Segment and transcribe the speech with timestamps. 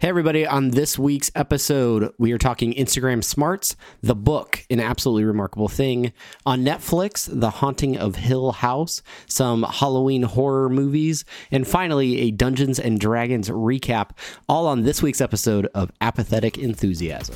[0.00, 0.46] Hey, everybody.
[0.46, 6.12] On this week's episode, we are talking Instagram Smarts, the book, an absolutely remarkable thing.
[6.46, 12.78] On Netflix, The Haunting of Hill House, some Halloween horror movies, and finally, a Dungeons
[12.78, 14.10] and Dragons recap,
[14.48, 17.34] all on this week's episode of Apathetic Enthusiasm.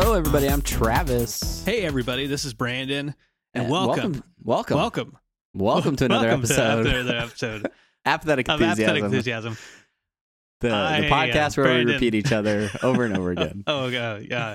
[0.00, 0.48] Hello, everybody.
[0.48, 1.64] I'm Travis.
[1.64, 3.14] Hey everybody, this is Brandon,
[3.52, 4.76] and Uh, welcome, Welcome.
[4.76, 5.18] welcome,
[5.54, 7.70] Welcome to another Welcome to episode another episode
[8.06, 8.80] Apathetic Enthusiasm.
[8.84, 9.56] Apathetic Enthusiasm.
[10.60, 11.86] the, I, the uh, podcast where Brandon.
[11.88, 13.64] we repeat each other over and over again.
[13.66, 14.54] Oh god, yeah.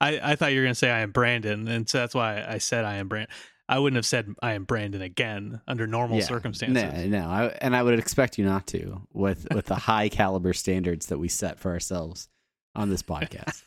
[0.00, 2.58] I, I thought you were gonna say I am Brandon, and so that's why I
[2.58, 3.34] said I am Brandon.
[3.70, 6.24] I wouldn't have said I am Brandon again under normal Yeah.
[6.24, 7.08] circumstances.
[7.08, 10.52] No, no, I, and I would expect you not to with with the high caliber
[10.52, 12.28] standards that we set for ourselves
[12.74, 13.62] on this podcast.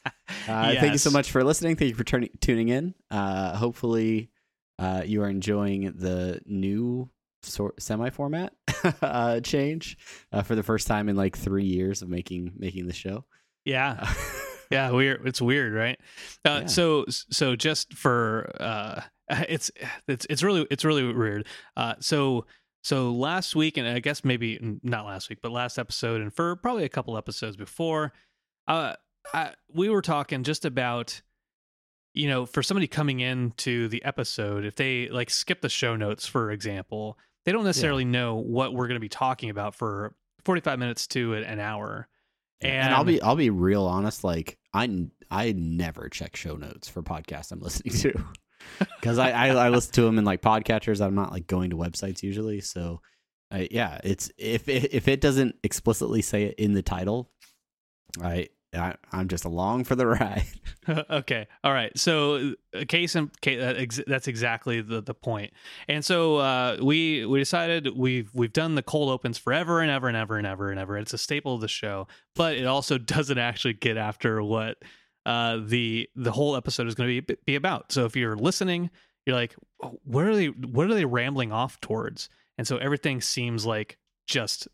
[0.48, 1.76] Uh, Thank you so much for listening.
[1.76, 2.94] Thank you for turning tuning in.
[3.12, 4.32] Uh, hopefully,
[4.80, 7.10] uh, you are enjoying the new
[7.44, 8.54] sort semi format
[9.02, 9.98] uh, change
[10.32, 13.26] uh, for the first time in like three years of making making the show.
[13.66, 14.12] Yeah,
[14.72, 15.28] yeah, weird.
[15.28, 16.00] It's weird, right?
[16.44, 16.66] Uh, Yeah.
[16.68, 19.02] So, so just for uh,
[19.50, 19.72] it's
[20.08, 21.48] it's it's really it's really weird.
[21.78, 22.46] Uh, so
[22.84, 26.56] so last week, and I guess maybe not last week, but last episode, and for
[26.56, 28.14] probably a couple episodes before,
[28.68, 28.94] uh,
[29.34, 31.22] I, we were talking just about
[32.14, 36.26] you know for somebody coming into the episode if they like skip the show notes
[36.28, 40.16] for example they don't necessarily know what we're going to be talking about for
[40.46, 42.08] 45 minutes to an hour
[42.62, 44.24] And, I'll be I'll be real honest.
[44.24, 48.24] Like I I never check show notes for podcasts I'm listening to
[49.00, 51.06] because I, I I listen to them in like podcatchers.
[51.06, 52.62] I'm not like going to websites usually.
[52.62, 53.02] So
[53.52, 57.30] I, yeah, it's if it, if it doesn't explicitly say it in the title,
[58.22, 58.48] I,
[58.78, 60.46] I I'm just along for the ride.
[61.10, 65.26] okay all right so uh, case and case, that's exactly the, the point.
[65.26, 65.54] point
[65.88, 70.08] and so uh, we we decided we've we've done the cold opens forever and ever
[70.08, 72.98] and ever and ever and ever it's a staple of the show but it also
[73.16, 74.78] doesn't actually get after what
[75.26, 78.92] uh, the the whole episode is going to be be about so if you're listening
[79.26, 83.22] you're like "Oh, what are they what are they rambling off towards and so everything
[83.22, 83.98] seems like
[84.28, 84.68] just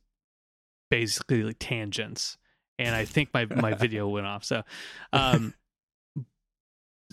[0.90, 2.38] basically like tangents
[2.81, 4.64] and i think my my video went off so
[5.14, 5.53] um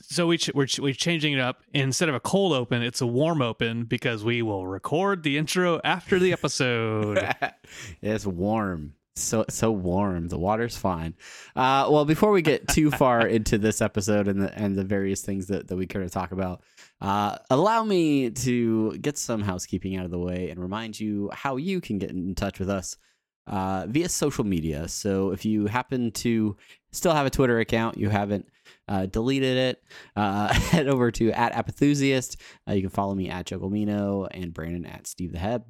[0.01, 3.01] so we ch- we're, ch- we're changing it up instead of a cold open it's
[3.01, 7.35] a warm open because we will record the intro after the episode
[8.03, 8.95] it's warm.
[9.17, 10.29] So so warm.
[10.29, 11.15] The water's fine.
[11.57, 15.23] Uh, well, before we get too far into this episode and the and the various
[15.23, 16.63] things that, that we kind of talk about,
[17.01, 21.57] uh, allow me to get some housekeeping out of the way and remind you how
[21.57, 22.97] you can get in touch with us
[23.49, 24.87] uh, via social media.
[24.89, 26.57] So if you happen to
[26.93, 28.47] still have a Twitter account, you haven't
[28.87, 29.83] uh, deleted it,
[30.17, 32.37] uh, head over to at Apathusiast.
[32.69, 35.65] Uh, you can follow me at Jugglemino and Brandon at Steve the Heb.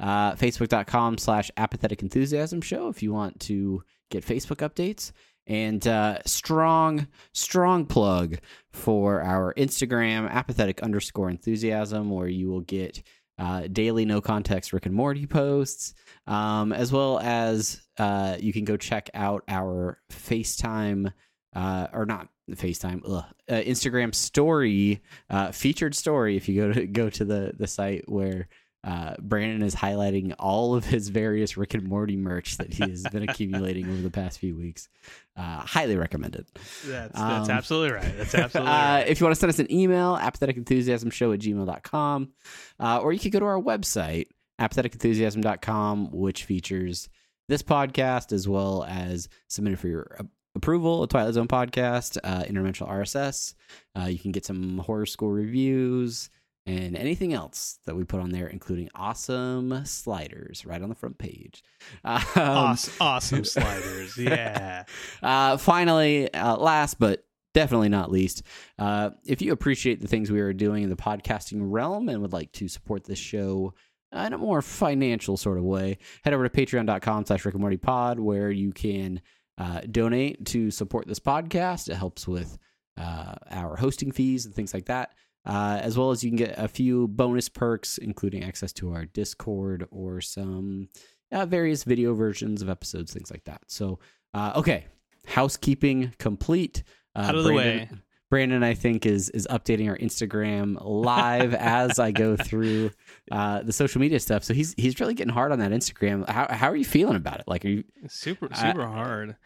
[0.00, 5.12] Uh, Facebook.com slash apathetic enthusiasm show if you want to get Facebook updates.
[5.46, 8.38] And uh, strong, strong plug
[8.70, 13.02] for our Instagram, apathetic underscore enthusiasm, where you will get
[13.38, 15.94] uh, daily no context Rick and Morty posts,
[16.26, 21.12] um, as well as uh, you can go check out our FaceTime
[21.54, 26.36] uh, or not FaceTime, ugh, uh, Instagram story, uh, featured story.
[26.36, 28.48] If you go to go to the the site where
[28.84, 33.02] uh, Brandon is highlighting all of his various Rick and Morty merch that he has
[33.12, 34.88] been accumulating over the past few weeks.
[35.36, 36.46] Uh, highly recommended.
[36.86, 38.16] That's, that's Um, absolutely right.
[38.16, 39.08] That's absolutely uh, right.
[39.08, 42.32] If you want to send us an email, apatheticenthusiasmshow at gmail.com,
[42.80, 44.26] uh, or you could go to our website,
[44.60, 47.08] apatheticenthusiasm.com, which features
[47.48, 50.18] this podcast as well as submitted for your
[50.54, 53.54] approval, a Twilight Zone podcast, uh, Interdimensional RSS.
[53.98, 56.30] Uh, you can get some horror school reviews
[56.68, 61.16] and anything else that we put on there, including awesome sliders right on the front
[61.16, 61.62] page.
[62.04, 64.16] Um, awesome, awesome sliders.
[64.18, 64.84] Yeah.
[65.22, 67.24] uh, finally, uh, last but
[67.54, 68.42] definitely not least,
[68.78, 72.34] uh, if you appreciate the things we are doing in the podcasting realm and would
[72.34, 73.72] like to support this show
[74.12, 77.78] in a more financial sort of way, head over to patreon.com slash Rick and Morty
[77.78, 79.22] pod where you can
[79.56, 81.88] uh, donate to support this podcast.
[81.88, 82.58] It helps with
[82.98, 85.14] uh, our hosting fees and things like that.
[85.46, 89.06] Uh, as well as you can get a few bonus perks, including access to our
[89.06, 90.88] Discord or some
[91.32, 93.62] uh, various video versions of episodes, things like that.
[93.66, 93.98] So,
[94.34, 94.86] uh, okay,
[95.26, 96.82] housekeeping complete.
[97.14, 97.98] Uh, Out of the Brandon, way.
[98.30, 102.90] Brandon, I think, is is updating our Instagram live as I go through
[103.32, 104.44] uh, the social media stuff.
[104.44, 106.28] So he's he's really getting hard on that Instagram.
[106.28, 107.44] How how are you feeling about it?
[107.46, 109.36] Like, are you Super, super hard.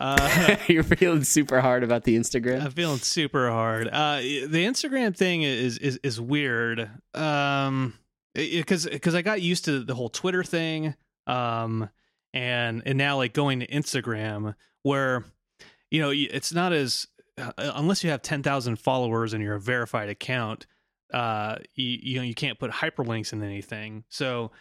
[0.00, 2.64] Uh, you're feeling super hard about the Instagram?
[2.64, 3.86] I'm feeling super hard.
[3.86, 6.90] Uh, the Instagram thing is is is weird.
[7.14, 7.94] Um,
[8.34, 10.94] because because I got used to the whole Twitter thing.
[11.26, 11.90] Um,
[12.32, 15.24] and and now like going to Instagram where,
[15.90, 17.06] you know, it's not as
[17.38, 20.66] uh, unless you have ten thousand followers and you're a verified account.
[21.12, 24.04] Uh, you you know you can't put hyperlinks in anything.
[24.08, 24.52] So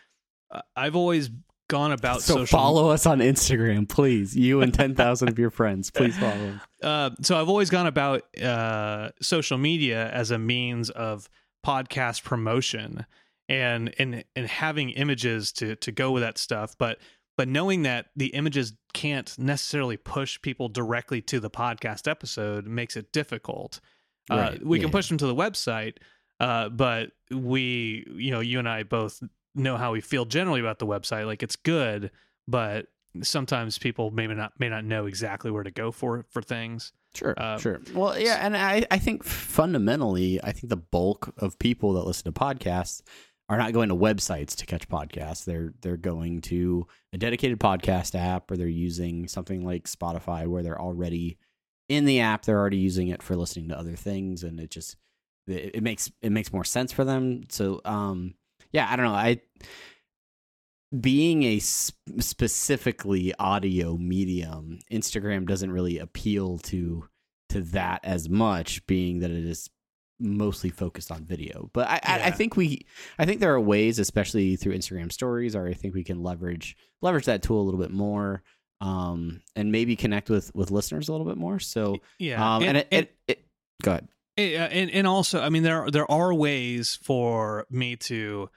[0.52, 1.30] uh, I've always
[1.70, 4.36] gone about so social follow us on Instagram, please.
[4.36, 6.50] You and ten thousand of your friends, please follow.
[6.50, 6.62] us.
[6.84, 11.30] uh, so I've always gone about uh, social media as a means of
[11.66, 13.06] podcast promotion
[13.48, 17.00] and and and having images to to go with that stuff, but
[17.38, 22.98] but knowing that the images can't necessarily push people directly to the podcast episode makes
[22.98, 23.80] it difficult.
[24.30, 25.94] Uh, Right, we can push them to the website,
[26.40, 29.24] uh, but we, you know, you and I both
[29.56, 31.26] know how we feel generally about the website.
[31.26, 32.12] Like it's good,
[32.48, 32.88] but
[33.24, 36.92] sometimes people maybe not may not know exactly where to go for for things.
[37.16, 37.82] Sure, Uh, sure.
[37.94, 42.32] Well, yeah, and I, I think fundamentally, I think the bulk of people that listen
[42.32, 43.02] to podcasts
[43.50, 45.44] are not going to websites to catch podcasts.
[45.44, 50.62] They're they're going to a dedicated podcast app, or they're using something like Spotify, where
[50.62, 51.40] they're already
[51.88, 52.46] in the app.
[52.46, 54.96] They're already using it for listening to other things, and it just
[55.48, 57.44] it, it makes it makes more sense for them.
[57.50, 58.36] So, um,
[58.72, 59.14] yeah, I don't know.
[59.14, 59.42] I
[60.98, 67.08] being a s- specifically audio medium, Instagram doesn't really appeal to
[67.50, 69.70] to that as much, being that it is
[70.20, 71.70] mostly focused on video.
[71.74, 72.86] But I, I, I think we,
[73.18, 76.76] I think there are ways, especially through Instagram Stories, or I think we can leverage
[77.02, 78.44] leverage that tool a little bit more,
[78.82, 81.60] um, and maybe connect with with listeners a little bit more.
[81.60, 83.46] So, Yeah, um, and, it, it, it,
[83.82, 84.08] go ahead.
[84.38, 88.50] Yeah, and and also, I mean, there there are ways for me to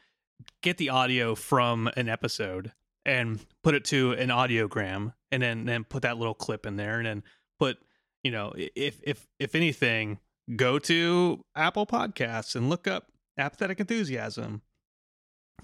[0.63, 2.73] get the audio from an episode
[3.05, 6.99] and put it to an audiogram, and then then put that little clip in there,
[6.99, 7.23] and then
[7.59, 7.79] put
[8.23, 10.19] you know if if if anything,
[10.57, 13.09] go to Apple Podcasts and look up
[13.39, 14.63] apathetic enthusiasm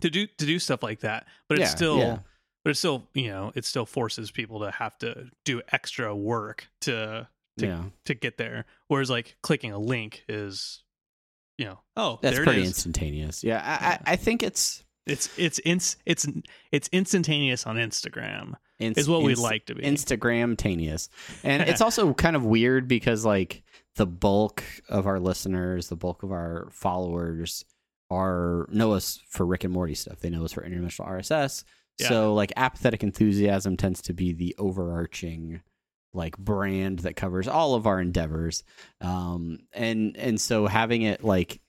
[0.00, 1.26] to do to do stuff like that.
[1.48, 1.98] But it's still.
[1.98, 2.18] yeah.
[2.64, 6.68] But it's still, you know, it still forces people to have to do extra work
[6.82, 8.66] to to yeah, to get there.
[8.88, 10.82] Whereas like clicking a link is,
[11.58, 13.44] you know, oh, that's pretty instantaneous.
[13.44, 13.98] Yeah, I, Yeah.
[14.06, 16.26] I, I think it's It's it's ins it's
[16.72, 19.82] it's instantaneous on Instagram inst- is what we'd inst- like to be.
[19.82, 21.08] Instagram tanious.
[21.42, 23.62] And it's also kind of weird because like
[23.96, 27.64] the bulk of our listeners, the bulk of our followers
[28.10, 30.20] are know us for Rick and Morty stuff.
[30.20, 31.64] They know us for International RSS.
[32.08, 35.62] So like apathetic enthusiasm tends to be the overarching
[36.18, 38.64] like brand that covers all of our endeavors.
[39.00, 41.60] Um and and so having it like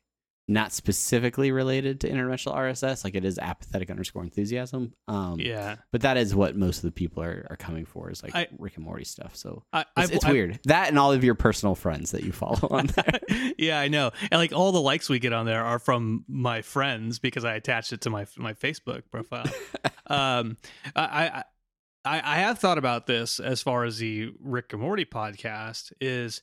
[0.51, 4.93] not specifically related to interdimensional RSS, like it is apathetic underscore enthusiasm.
[5.07, 8.23] Um yeah, but that is what most of the people are, are coming for is
[8.23, 9.35] like I- Rick and Morty stuff.
[9.35, 10.59] So I, it's, I've- it's weird.
[10.65, 13.53] That and all of your personal friends that you follow on there.
[13.59, 14.09] yeah, I know.
[14.31, 17.53] And like all the likes we get on there are from my friends because I
[17.53, 19.45] attached it to my my Facebook profile.
[20.07, 20.57] um,
[20.95, 21.43] I, I
[22.05, 26.41] I I have thought about this as far as the Rick and Morty podcast is.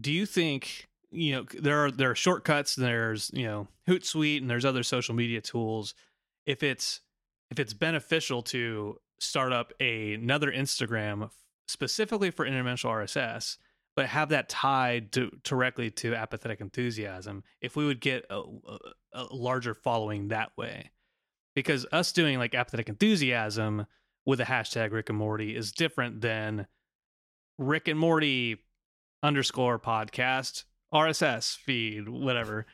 [0.00, 2.74] Do you think you know there are there are shortcuts?
[2.74, 5.94] There's you know Hootsuite and there's other social media tools.
[6.46, 7.00] If it's
[7.50, 11.30] if it's beneficial to start up a, another Instagram
[11.68, 13.56] specifically for interdimensional RSS,
[13.96, 17.44] but have that tied to, directly to apathetic enthusiasm.
[17.60, 18.78] If we would get a, a,
[19.12, 20.90] a larger following that way,
[21.54, 23.86] because us doing like apathetic enthusiasm
[24.26, 26.66] with a hashtag Rick and Morty is different than
[27.58, 28.58] Rick and Morty
[29.22, 32.66] underscore podcast RSS feed, whatever,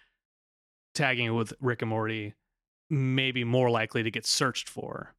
[0.94, 2.34] tagging it with Rick and Morty,
[2.90, 5.14] maybe more likely to get searched for.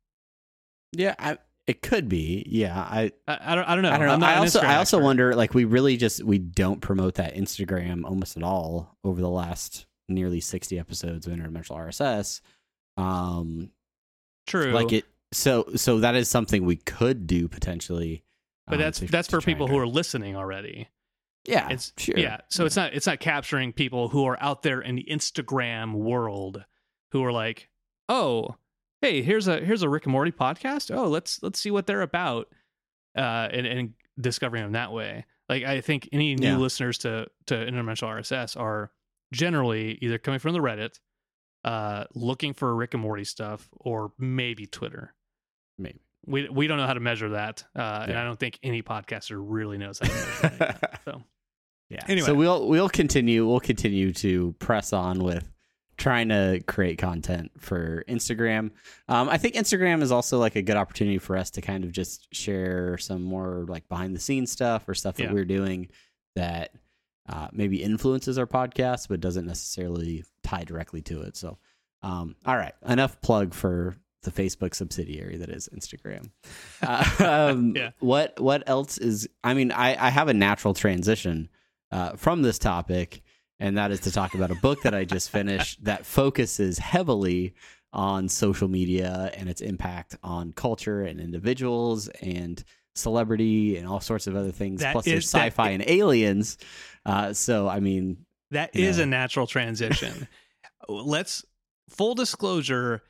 [0.94, 2.46] Yeah, I, it could be.
[2.48, 3.92] Yeah, I I, I don't I don't know.
[3.92, 4.26] I don't know.
[4.26, 5.06] I also I also expert.
[5.06, 9.30] wonder like we really just we don't promote that Instagram almost at all over the
[9.30, 12.42] last nearly 60 episodes of Interdimensional RSS.
[12.98, 13.72] Um
[14.48, 18.24] True, like it so so that is something we could do potentially.
[18.68, 20.90] but um, that's to- that's to for people who are listening already.
[21.46, 22.18] Yeah, It's sure.
[22.20, 22.42] yeah.
[22.50, 26.64] So it's not it's not capturing people who are out there in the Instagram world
[27.14, 27.70] who are like,
[28.10, 28.56] oh,
[29.02, 30.96] hey, here's a here's a Rick and Morty podcast.
[30.96, 32.48] Oh, let's let's see what they're about,
[33.18, 35.26] uh, and and discovering them that way.
[35.50, 36.58] Like I think any new Yeah.
[36.58, 38.92] listeners to to Interdimensional RSS are
[39.34, 41.00] generally either coming from the Reddit,
[41.64, 45.16] uh, looking for Rick and Morty stuff, or maybe Twitter.
[45.78, 46.00] Maybe.
[46.26, 49.42] We we don't know how to measure that, uh, and I don't think any podcaster
[49.44, 51.02] really knows how to measure that.
[51.06, 51.24] So
[51.90, 52.04] Yeah.
[52.08, 52.28] Anyway.
[52.28, 55.52] So we'll we'll continue we'll continue to press on with
[55.98, 58.72] trying to create content for Instagram.
[59.08, 61.92] Um, I think Instagram is also like a good opportunity for us to kind of
[61.92, 65.34] just share some more like behind the scenes stuff or stuff that Yeah.
[65.34, 65.90] we're doing
[66.36, 66.72] that
[67.30, 71.36] uh, maybe influences our podcast but doesn't necessarily tie directly to it.
[71.38, 71.58] So,
[72.04, 76.30] um, all right, enough plug for the Facebook subsidiary that is Instagram.
[76.84, 77.92] Uh, um, Yeah.
[78.00, 79.28] What what else is?
[79.44, 81.50] I mean, I I have a natural transition
[81.92, 83.22] uh, from this topic,
[83.60, 87.54] and that is to talk about a book that I just finished that focuses heavily
[87.94, 92.64] on social media and its impact on culture and individuals and
[92.96, 94.82] celebrity and all sorts of other things.
[94.82, 96.58] That Plus, there's is- that sci-fi and aliens.
[97.06, 99.04] Uh, so, I mean, that is know.
[99.04, 100.28] a natural transition.
[100.90, 101.46] Let's
[101.90, 103.04] full disclosure.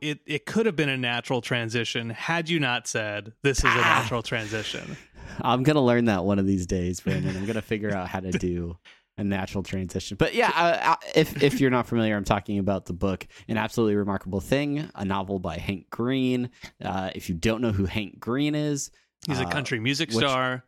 [0.00, 3.68] It it could have been a natural transition had you not said this is a
[3.68, 4.00] Ah.
[4.00, 4.96] natural transition.
[5.40, 7.36] I'm gonna learn that one of these days, Brandon.
[7.36, 8.76] I'm gonna figure out how to do
[9.18, 10.16] a natural transition.
[10.16, 13.56] But yeah, uh, uh, if if you're not familiar, I'm talking about the book "An
[13.56, 16.50] Absolutely Remarkable Thing," a novel by Hank Green.
[16.84, 18.90] Uh, if you don't know who Hank Green is,
[19.26, 20.64] He's a uh, country music which- star.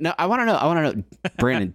[0.00, 0.54] No, I want to know.
[0.56, 1.04] I want to know,
[1.38, 1.74] Brandon.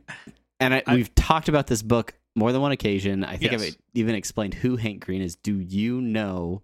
[0.59, 3.23] and I, I- we've talked about this book more than one occasion.
[3.23, 3.61] I think Yes.
[3.61, 5.35] I've even explained who Hank Green is.
[5.35, 6.63] Do you know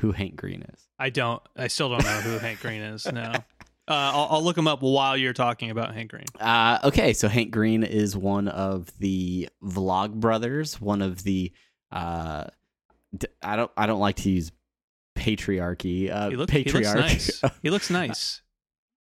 [0.00, 0.88] who Hank Green is?
[0.98, 1.42] I don't.
[1.56, 3.06] I still don't know who Hank Green is.
[3.06, 3.32] No.
[3.88, 6.26] Uh, I'll, I'll look him up while you're talking about Hank Green.
[6.38, 10.80] Uh, okay, so Hank Green is one of the Vlog brothers.
[10.80, 11.50] One of the
[11.90, 12.44] uh,
[13.16, 14.52] d- I don't I don't like to use
[15.16, 16.08] patriarchy.
[16.08, 17.42] Uh, He, look, he looks nice.
[17.64, 18.42] He looks nice.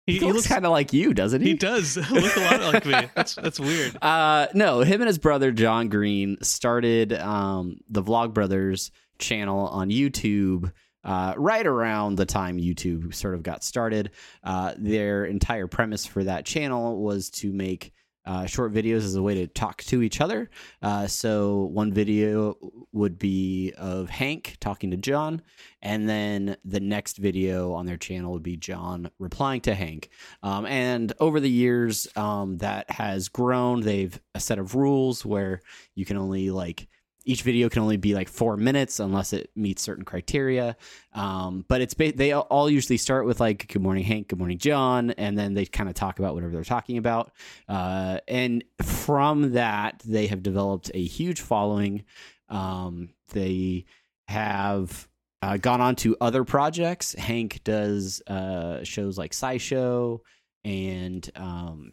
[0.06, 1.50] he, looks, kind of like you, doesn't he?
[1.50, 3.08] He does look a lot like me.
[3.14, 3.96] That's that's weird.
[4.02, 9.88] Uh, no, him and his brother John Green started um, the Vlog Brothers channel on
[9.88, 10.72] YouTube.
[11.04, 14.10] Uh, right around the time YouTube sort of got started,
[14.42, 17.92] uh, their entire premise for that channel was to make
[18.26, 20.48] uh, short videos as a way to talk to each other.
[20.82, 22.56] Uh, so one video
[22.92, 25.42] would be of Hank talking to John,
[25.82, 30.08] and then the next video on their channel would be John replying to Hank.
[30.42, 33.80] Um, and over the years, um, that has grown.
[33.80, 35.60] They've a set of rules where
[35.94, 36.88] you can only like
[37.24, 40.76] each video can only be like four minutes unless it meets certain criteria.
[41.12, 44.38] Um, but it's ba- they all- all usually start with like "Good morning, Hank," "Good
[44.38, 47.32] morning, John," and then they kind of talk about whatever they're talking about.
[47.68, 52.04] Uh, and from that, they have developed a huge following.
[52.48, 53.86] Um, they
[54.28, 55.08] have
[55.42, 57.14] uh, gone on to other projects.
[57.14, 60.20] Hank does uh, shows like SciShow
[60.64, 61.92] and um,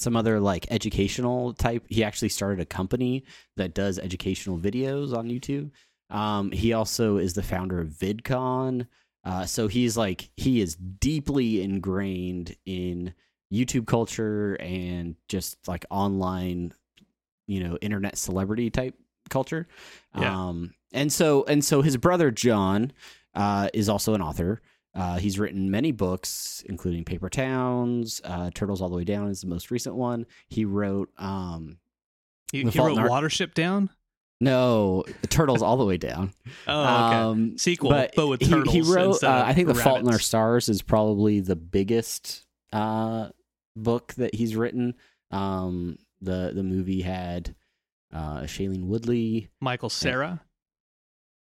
[0.00, 1.84] some other like educational type.
[1.88, 3.24] He actually started a company
[3.56, 5.70] that does educational videos on YouTube.
[6.10, 8.86] Um, he also is the founder of VidCon.
[9.24, 13.14] Uh, so he's like he is deeply ingrained in
[13.52, 16.72] YouTube culture and just like online,
[17.46, 18.94] you know, internet celebrity type
[19.28, 19.68] culture.
[20.18, 20.48] Yeah.
[20.48, 22.92] Um, and so and so his brother John
[23.34, 24.62] uh, is also an author.
[24.94, 29.40] Uh, he's written many books, including Paper Towns, uh, Turtles All the Way Down is
[29.40, 30.26] the most recent one.
[30.48, 31.78] He wrote um,
[32.52, 33.90] He, he wrote Our- Watership Down.
[34.40, 36.32] no Turtles All the Way Down.
[36.66, 37.16] Oh, okay.
[37.16, 39.10] Um, Sequel, but with he- turtles He, wrote.
[39.10, 40.18] instead Uh, I think The Fault in Our.
[40.18, 43.28] Stars is probably the biggest uh,
[43.76, 44.94] book that he's written.
[45.30, 47.54] Um, the the movie had
[48.12, 49.48] uh, Shailene Woodley.
[49.60, 50.40] Michael Cera.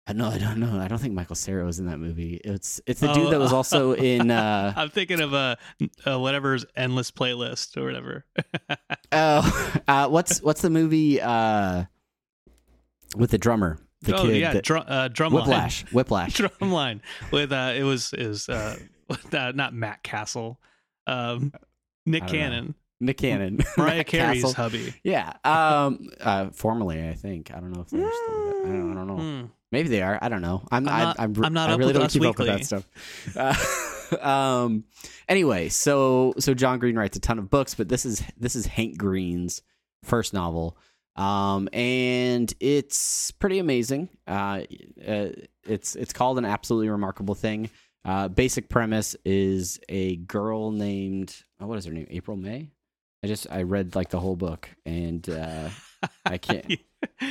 [0.07, 0.79] Uh, No, I don't know.
[0.79, 2.35] I don't think Michael Cera was in that movie.
[2.43, 4.31] It's it's the Oh, dude that was also in.
[4.31, 5.57] Uh, I'm thinking of a
[6.05, 8.25] uh, whatever's endless playlist or whatever.
[9.11, 11.85] oh, uh, what's what's the movie uh,
[13.15, 13.79] with the drummer?
[14.03, 15.33] The oh kid yeah, that- drum, uh, drumline.
[15.33, 15.85] Whiplash.
[15.93, 16.33] Whiplash.
[16.37, 18.77] Drumline with uh, it was is uh,
[19.31, 20.59] uh, not Matt Castle,
[21.05, 21.53] um,
[22.07, 22.39] Nick don't know.
[22.39, 23.59] Cannon, Nick Cannon.
[23.77, 24.53] Mariah Carey's Castle.
[24.55, 24.95] hubby.
[25.03, 25.33] Yeah.
[25.43, 26.09] Um.
[26.19, 26.49] Uh.
[26.51, 27.51] Formerly, I think.
[27.51, 28.49] I don't know if they're still.
[28.65, 29.17] I don't, I don't know.
[29.17, 29.45] Hmm.
[29.71, 30.19] Maybe they are.
[30.21, 30.65] I don't know.
[30.71, 30.87] I'm.
[30.87, 32.85] I'm not- I'm, I'm not I up really don't keep up with that stuff.
[33.35, 34.83] Uh, um.
[35.29, 38.65] Anyway, so so John Green writes a ton of books, but this is this is
[38.65, 39.61] Hank Green's
[40.03, 40.77] first novel.
[41.15, 44.09] Um, and it's pretty amazing.
[44.27, 44.61] Uh,
[45.05, 45.29] uh,
[45.65, 47.69] it's it's called an absolutely remarkable thing.
[48.03, 52.07] Uh, basic premise is a girl named oh, what is her name?
[52.09, 52.69] April May.
[53.23, 55.69] I just I read like the whole book, and uh,
[56.25, 56.65] I can't.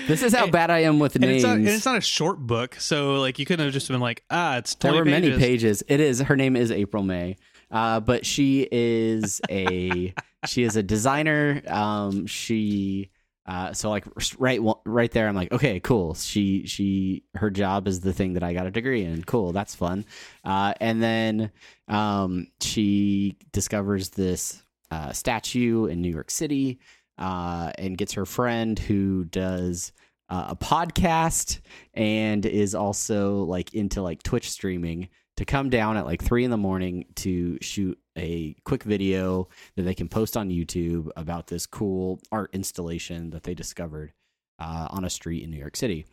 [0.08, 1.36] This is how And- bad I am with names.
[1.36, 4.00] it's, not, and it's not a short book, so like you couldn't have just been
[4.00, 5.28] like, ah, it's there were pages.
[5.30, 5.82] many pages.
[5.86, 7.36] It is her name is April May,
[7.70, 10.12] uh, but she is a
[10.46, 11.62] she is a designer.
[11.68, 13.10] Um, she
[13.46, 14.04] uh, so like
[14.38, 16.14] right right there, I'm like, okay, cool.
[16.14, 19.22] She she her job is the thing that I got a degree in.
[19.22, 20.04] Cool, that's fun.
[20.44, 21.52] Uh, and then
[21.86, 26.80] um, she discovers this uh, statue in New York City.
[27.20, 29.92] Uh, and gets her friend who does
[30.30, 31.60] uh, a podcast
[31.92, 36.50] and is also like into like Twitch streaming to come down at like three in
[36.50, 41.66] the morning to shoot a quick video that they can post on YouTube about this
[41.66, 44.12] cool art installation that they discovered
[44.58, 46.06] uh, on a street in New York City.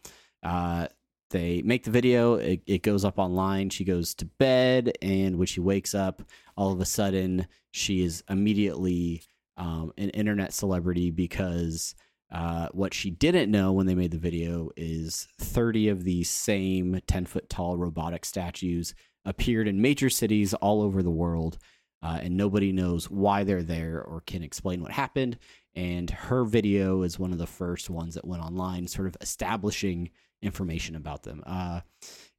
[0.44, 0.88] Uh,
[1.30, 3.70] they make the video, it, it goes up online.
[3.70, 6.22] She goes to bed, and when she wakes up,
[6.56, 9.24] all of a sudden, she is immediately
[9.58, 11.96] um, an internet celebrity because
[12.32, 17.00] uh, what she didn't know when they made the video is 30 of these same
[17.08, 18.94] 10 foot tall robotic statues
[19.26, 21.58] appeared in major cities all over the world,
[22.04, 25.38] uh, and nobody knows why they're there or can explain what happened.
[25.76, 30.10] And her video is one of the first ones that went online, sort of establishing
[30.42, 31.44] information about them.
[31.46, 31.82] Uh,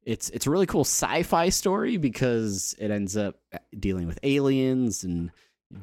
[0.03, 3.35] it's it's a really cool sci-fi story because it ends up
[3.77, 5.31] dealing with aliens and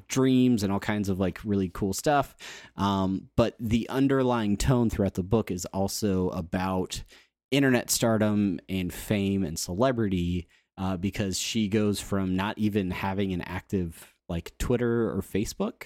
[0.08, 2.34] dreams and all kinds of like really cool stuff.
[2.76, 7.02] Um, but the underlying tone throughout the book is also about
[7.50, 13.42] internet stardom and fame and celebrity uh, because she goes from not even having an
[13.42, 15.84] active like Twitter or Facebook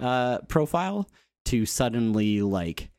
[0.00, 1.08] uh, profile
[1.44, 2.90] to suddenly like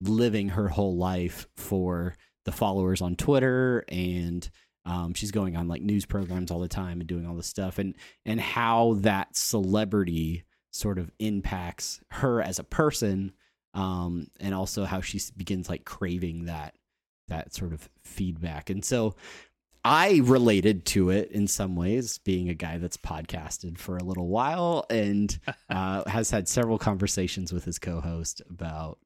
[0.00, 4.48] living her whole life for the followers on Twitter and
[4.88, 7.78] um, she's going on like news programs all the time and doing all this stuff
[7.78, 13.32] and and how that celebrity sort of impacts her as a person
[13.74, 16.74] um, and also how she begins like craving that
[17.28, 19.14] that sort of feedback and so
[19.84, 24.26] I related to it in some ways, being a guy that's podcasted for a little
[24.26, 25.38] while and
[25.70, 28.98] uh, has had several conversations with his co-host about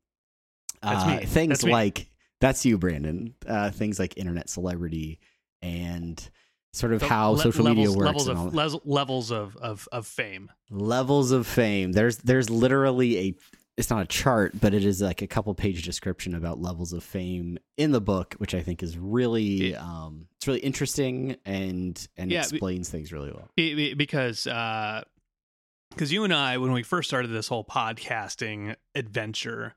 [0.83, 2.09] uh, things That's like
[2.41, 3.35] that's you, Brandon.
[3.47, 5.21] Uh, things like internet celebrity
[5.63, 6.31] and
[6.73, 9.31] sort of The how le- social media levels, works levels and all of les- levels
[9.31, 10.51] of, of of fame.
[10.71, 11.93] levels of fame.
[11.93, 13.35] There's there's literally a
[13.79, 17.03] it's not a chart, but it is like a couple page description about levels of
[17.03, 19.83] fame in the book, which I think is really Yeah.
[19.83, 23.49] um it's really interesting and and Yeah, be- explains things really well.
[23.57, 29.75] Be- be- because because you and I, when we first started this whole podcasting adventure,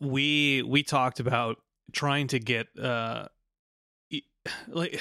[0.00, 1.58] we we talked about
[1.92, 3.28] trying to get uh
[4.68, 5.00] like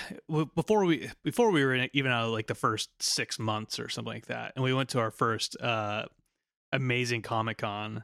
[0.55, 3.89] before we before we were in, even out of like the first six months or
[3.89, 6.05] something like that, and we went to our first uh
[6.71, 8.03] amazing Comic Con,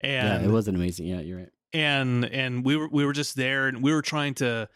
[0.00, 1.06] and yeah, it was an amazing.
[1.06, 1.48] Yeah, you're right.
[1.72, 4.68] and and we were we were just there and we were trying to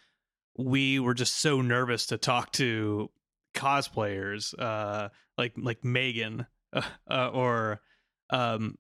[0.56, 3.10] we were just so nervous to talk to
[3.54, 7.80] cosplayers uh like like Megan uh, uh, or
[8.30, 8.76] um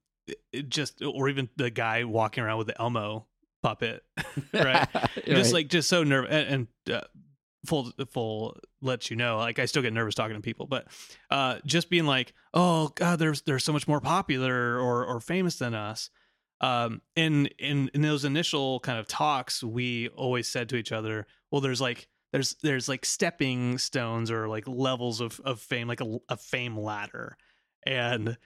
[0.68, 3.26] just or even the guy walking around with the Elmo
[3.64, 4.04] puppet
[4.52, 5.52] right just right.
[5.52, 7.00] like just so nervous and, and uh,
[7.64, 10.86] full full lets you know like i still get nervous talking to people but
[11.30, 15.56] uh just being like oh god there's there's so much more popular or or famous
[15.56, 16.10] than us
[16.60, 21.26] um in in in those initial kind of talks we always said to each other
[21.50, 26.02] well there's like there's there's like stepping stones or like levels of of fame like
[26.02, 27.38] a, a fame ladder
[27.86, 28.36] and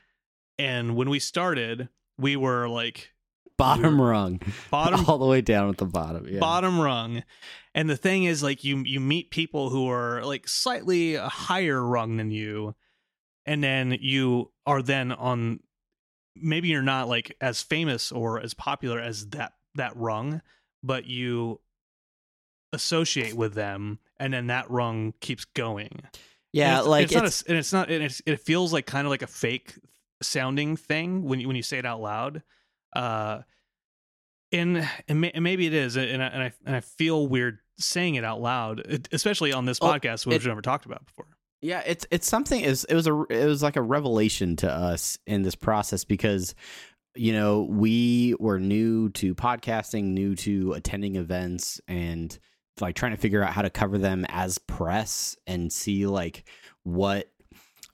[0.60, 3.10] and when we started we were like
[3.58, 4.40] bottom rung,
[4.70, 6.26] bottom all the way down at the bottom.
[6.28, 6.38] Yeah.
[6.38, 7.22] bottom rung
[7.74, 12.16] and the thing is like you you meet people who are like slightly higher rung
[12.16, 12.74] than you
[13.44, 15.60] and then you are then on
[16.34, 20.40] maybe you're not like as famous or as popular as that that rung
[20.82, 21.60] but you
[22.72, 26.02] associate with them, and then that rung keeps going.
[26.52, 29.06] Yeah, it's, like it's, not, a, and it's not, and it's, it feels like kind
[29.06, 29.74] of like a fake
[30.22, 32.42] sounding thing when you when you say it out loud.
[32.92, 33.40] Uh,
[34.52, 37.58] and and, may, and maybe it is, and I, and I and I feel weird
[37.78, 41.04] saying it out loud, especially on this Well, podcast, which it- we've never talked about
[41.06, 41.26] before.
[41.60, 45.18] Yeah, it's it's something is it was a it was like a revelation to us
[45.26, 46.54] in this process because
[47.16, 52.38] you know, we were new to podcasting, new to attending events and
[52.80, 56.44] like trying to figure out how to cover them as press and see like
[56.84, 57.28] what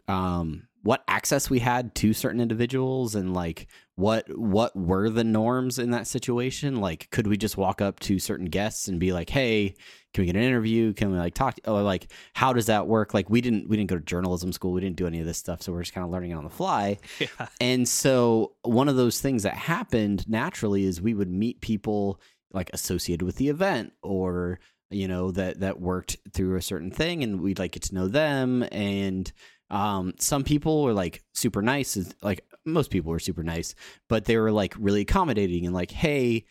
[0.08, 5.78] um what access we had to certain individuals and like what what were the norms
[5.78, 6.80] in that situation?
[6.80, 9.74] Like could we just walk up to certain guests and be like hey
[10.14, 10.92] can we get an interview?
[10.92, 11.58] Can we like talk?
[11.66, 13.14] Or like how does that work?
[13.14, 14.72] Like we didn't we didn't go to journalism school.
[14.72, 15.60] We didn't do any of this stuff.
[15.60, 16.98] So we're just kind of learning on the fly.
[17.20, 17.46] Yeah.
[17.60, 22.20] and so one of those things that happened naturally is we would meet people
[22.52, 27.22] like associated with the event or you know that that worked through a certain thing
[27.22, 28.64] and we'd like get to know them.
[28.70, 29.30] And
[29.70, 33.74] um some people were like super nice like most people were super nice
[34.08, 36.44] but they were like really accommodating and like hey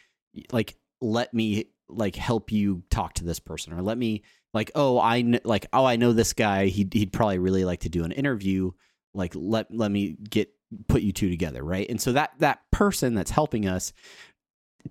[0.52, 4.24] like let me like help you talk to this person or let me
[4.54, 6.68] like oh i kn- like oh i know this guy.
[6.68, 8.72] He'd, he'd probably really like to do an interview.
[9.14, 10.50] Like let let me get
[10.88, 11.88] put you two together right?
[11.90, 13.94] And so that that person that's helping us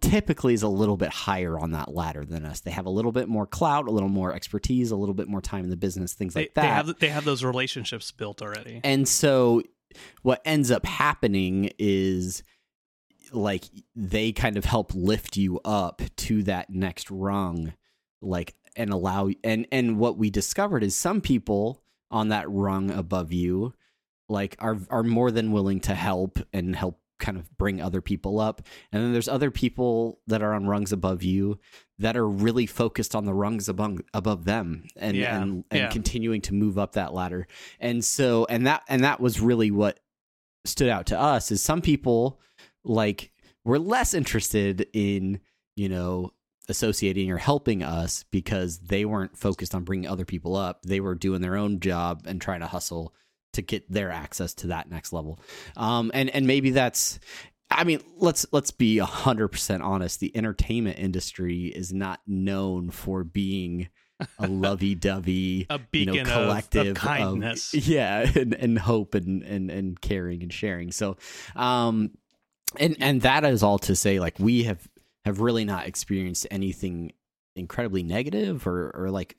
[0.00, 2.60] typically is a little bit higher on that ladder than us.
[2.60, 5.40] They have a little bit more clout a little more expertise a little bit more
[5.40, 6.62] time in the business things They, like that.
[6.62, 8.80] they have they have those relationships built already.
[8.84, 9.62] and so
[10.22, 12.42] what ends up happening is
[13.32, 17.72] like they kind of help lift you up to that next rung
[18.20, 23.32] like and allow and and what we discovered is some people on that rung above
[23.32, 23.72] you
[24.28, 28.38] like are are more than willing to help and help kind of bring other people
[28.38, 28.60] up.
[28.90, 31.58] And then there's other people that are on rungs above you
[31.98, 35.88] that are really focused on the rungs above above them and Yeah, and, and yeah.
[35.88, 37.46] continuing to move up that ladder.
[37.80, 40.00] And so and that and that was really what
[40.64, 42.40] stood out to us is some people
[42.84, 43.32] like
[43.64, 45.40] were less interested in
[45.76, 46.32] you know
[46.68, 50.82] associating or helping us because they weren't focused on bringing other people up.
[50.82, 53.14] They were doing their own job and trying to hustle
[53.52, 55.38] to get their access to that next level
[55.76, 57.18] um and and maybe that's
[57.74, 60.20] I mean, let's let's be hundred percent honest.
[60.20, 63.88] The entertainment industry is not known for being
[64.38, 67.72] a lovey-dovey, A you know, beacon of- of collective kindness.
[67.74, 70.92] yeah, and, and hope and, and and caring and sharing.
[70.92, 71.16] So,
[71.56, 72.10] um,
[72.78, 74.86] and and that is all to say, like we have
[75.24, 77.12] have really not experienced anything
[77.56, 79.36] incredibly negative or or like.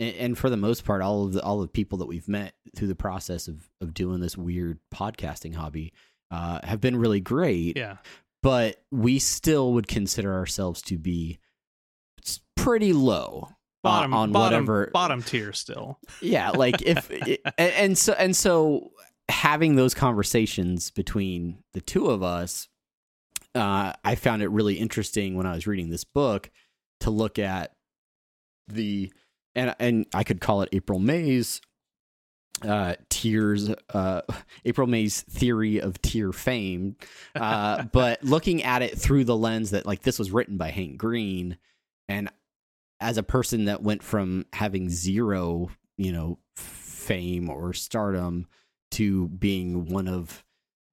[0.00, 2.28] And and for the most part, all of the all of the people that we've
[2.28, 5.92] met through the process of of doing this weird podcasting hobby
[6.30, 7.98] uh, have been really great Yeah.
[8.42, 11.38] but we still would consider ourselves to be
[12.56, 15.98] pretty low on- Bottom on, bottom whatever bottom tier still.
[16.22, 17.10] yeah like if
[17.58, 18.92] and, and so and so
[19.28, 22.66] having those conversations between the two of us
[23.54, 26.50] uh i found it really interesting when i was reading this book
[27.00, 27.72] to look at
[28.68, 29.12] the
[29.54, 31.60] and and i could call it april may's
[32.62, 34.22] uh tiers uh
[34.64, 36.96] april may's theory of tier fame.
[37.34, 40.96] Uh but looking at it through the lens that like this was written by hank
[40.96, 41.58] green
[42.08, 42.30] and
[43.00, 48.46] as a person that went from having zero you know fame or stardom
[48.90, 50.44] to being one of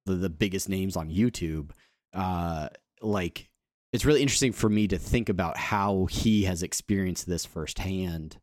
[0.06, 1.70] the, the biggest names on youtube
[2.12, 2.68] uh
[3.00, 3.48] like
[3.92, 8.38] it's really interesting for me to think about how he has experienced this firsthand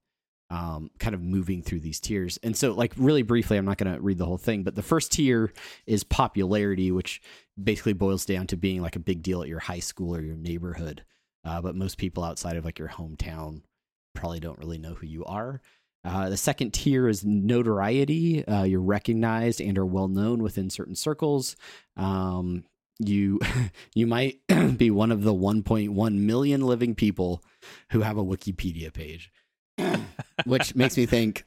[0.50, 2.40] um, kind of moving through these tiers.
[2.44, 4.82] And so, like, really briefly, I'm not going to read the whole thing, but the
[4.82, 5.54] first tier
[5.86, 7.22] is popularity, which
[7.62, 10.36] basically boils down to being like a big deal at your high school or your
[10.36, 11.04] neighborhood.
[11.46, 13.62] Uh, but most people outside of like your hometown
[14.16, 15.62] probably don't really know who you are.
[16.04, 18.46] Uh, the second tier is notoriety.
[18.48, 21.56] Uh, you're recognized and are well known within certain circles.
[21.98, 22.64] Um,
[23.00, 23.40] you
[23.96, 24.40] you might
[24.78, 27.44] be one of the 1.1 million living people
[27.92, 29.32] who have a Wikipedia page,
[30.46, 31.46] which makes me think,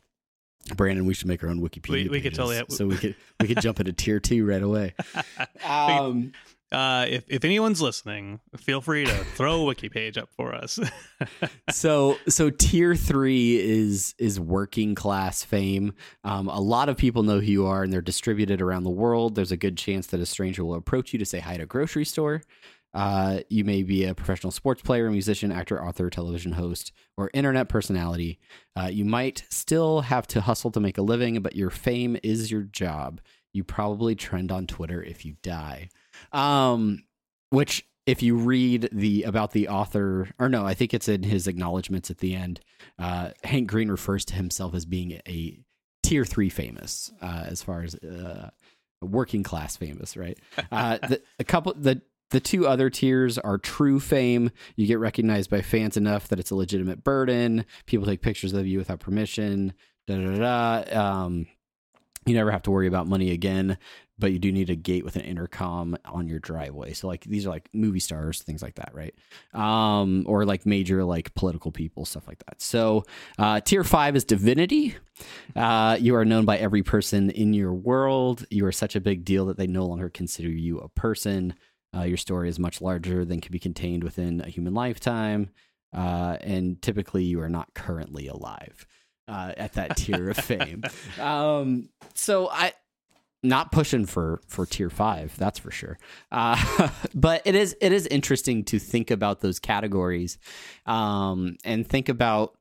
[0.76, 2.04] Brandon, we should make our own Wikipedia.
[2.04, 4.46] We- we could pages, totally have- so we could we could jump into tier two
[4.46, 4.94] right away.
[5.66, 6.32] Um,
[6.70, 10.78] Uh, if if anyone's listening, feel free to throw a wiki page up for us.
[11.70, 15.92] so so tier three is is working class fame
[16.24, 19.34] um, a lot of people know who you are and they're distributed around the world
[19.34, 21.66] there's a good chance that a stranger will approach you to say hi at a
[21.66, 22.40] grocery store
[22.94, 27.68] uh, you may be a professional sports player musician actor author television host or internet
[27.68, 28.38] personality
[28.76, 32.50] uh, you might still have to hustle to make a living but your fame is
[32.50, 33.20] your job
[33.52, 35.88] you probably trend on twitter if you die
[36.32, 37.02] um,
[37.50, 41.46] which if you read the about the author, or no, I think it's in his
[41.46, 42.60] acknowledgments at the end.
[42.98, 45.60] Uh, Hank Green refers to himself as being a
[46.02, 48.50] tier three famous, uh, as far as uh,
[49.00, 50.38] working class famous, right?
[50.72, 52.00] Uh, the, a couple the
[52.32, 54.50] the two other tiers are true fame.
[54.74, 57.64] You get recognized by fans enough that it's a legitimate burden.
[57.86, 59.74] People take pictures of you without permission.
[60.06, 61.00] Da da da.
[61.00, 61.46] Um,
[62.26, 63.78] you never have to worry about money again,
[64.18, 66.92] but you do need a gate with an intercom on your driveway.
[66.92, 69.14] So like these are like movie stars, things like that, right?
[69.52, 72.62] Um, or like major like political people, stuff like that.
[72.62, 73.04] So
[73.38, 74.94] uh, tier five is divinity.
[75.56, 78.46] Uh, you are known by every person in your world.
[78.50, 81.54] You are such a big deal that they no longer consider you a person.
[81.94, 85.50] Uh, your story is much larger than can be contained within a human lifetime.
[85.92, 88.86] Uh, and typically, you are not currently alive
[89.28, 90.82] uh, at that tier of fame.
[91.20, 92.72] Um, so I
[93.42, 95.98] not pushing for for tier five, that's for sure.
[96.30, 100.38] Uh, but it is it is interesting to think about those categories,
[100.86, 102.56] um, and think about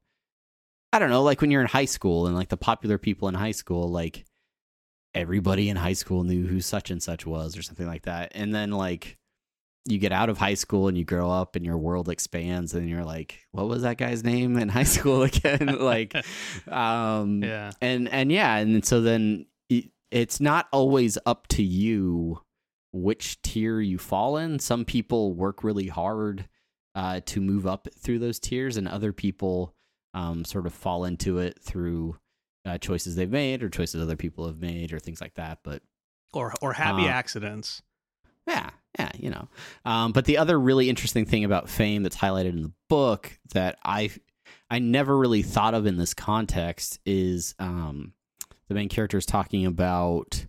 [0.93, 3.35] I don't know, like when you're in high school and like the popular people in
[3.35, 4.25] high school, like
[5.13, 8.53] everybody in high school knew who such and such was or something like that, and
[8.53, 9.17] then like
[9.85, 12.87] you get out of high school and you grow up and your world expands and
[12.87, 16.15] you're like what was that guy's name in high school again like
[16.67, 17.71] um Yeah.
[17.81, 22.41] and and yeah and so then it, it's not always up to you
[22.93, 26.47] which tier you fall in some people work really hard
[26.95, 29.73] uh to move up through those tiers and other people
[30.13, 32.15] um sort of fall into it through
[32.65, 35.81] uh, choices they've made or choices other people have made or things like that but
[36.33, 37.81] Or or happy Uh, accidents.
[38.45, 39.47] yeah, yeah, you know.
[39.85, 43.77] Um, but the other really interesting thing about fame that's highlighted in the book that
[43.83, 44.11] I
[44.69, 48.13] I never really thought of in this context is um,
[48.67, 50.45] the main character is talking about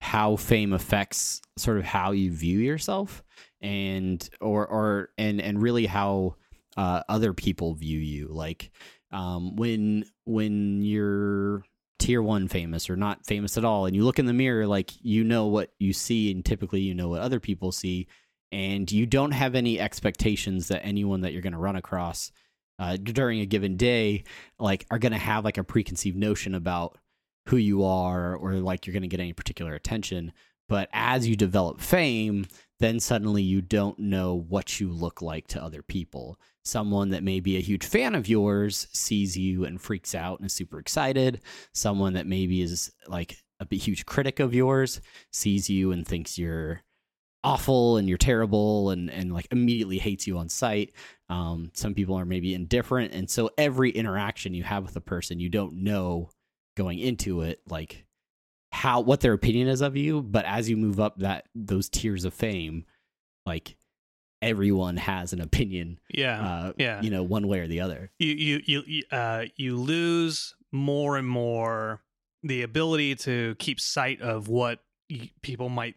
[0.00, 3.22] how fame affects sort of how you view yourself
[3.60, 6.36] and or or and and really how
[6.76, 8.70] uh, other people view you like
[9.12, 11.62] um, when when you're
[12.00, 14.92] tier one famous or not famous at all and you look in the mirror like
[15.02, 18.08] you know what you see and typically you know what other people see
[18.52, 22.32] and you don't have any expectations that anyone that you're going to run across
[22.80, 24.24] uh, during a given day
[24.58, 26.98] like are going to have like a preconceived notion about
[27.46, 30.32] who you are or like you're going to get any particular attention.
[30.68, 32.46] But as you develop fame
[32.80, 36.40] then suddenly you don't know what you look like to other people.
[36.64, 40.46] Someone that may be a huge fan of yours sees you and freaks out and
[40.46, 41.42] is super excited.
[41.72, 46.82] Someone that maybe is like a huge critic of yours sees you and thinks you're
[47.44, 50.92] awful and you're terrible and and like immediately hates you on sight.
[51.28, 53.14] Um some people are maybe indifferent.
[53.14, 56.30] And so every interaction you have with a person you don't know
[56.76, 58.06] going into it like
[58.72, 62.24] how what their opinion is of you but as you move up that those tiers
[62.24, 62.84] of fame
[63.46, 63.76] like
[64.42, 66.40] everyone has an opinion Yeah.
[66.40, 67.02] uh yeah.
[67.02, 71.28] you know one way or the other you you you uh you lose more and
[71.28, 72.00] more
[72.42, 74.78] the ability to keep sight of what
[75.42, 75.96] people might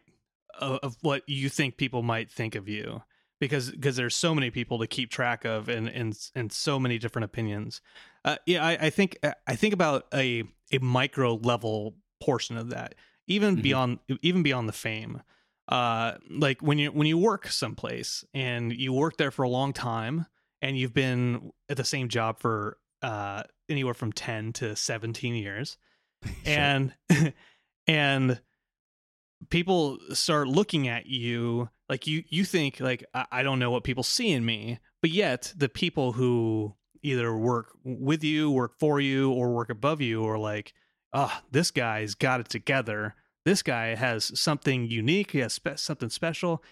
[0.58, 3.02] of of what you think people might think of you
[3.40, 6.98] because because there's so many people to keep track of and and and so many
[6.98, 7.80] different opinions
[8.24, 12.94] uh yeah i, I think i think about a a micro level portion of that
[13.26, 13.62] even Mhm.
[13.62, 15.22] beyond even beyond the fame
[15.68, 19.72] uh like when you when you work someplace and you work there for a long
[19.72, 20.26] time
[20.62, 25.78] and you've been at the same job for uh anywhere from 10 to 17 years
[26.46, 26.94] and
[27.86, 28.40] and
[29.50, 33.84] people start looking at you like you you think like I, I don't know what
[33.84, 39.00] people see in me but yet the people who either work with you work for
[39.00, 40.72] you or work above you or like
[41.14, 43.14] oh this guy's got it together
[43.46, 46.62] this guy has something unique he has spe- something special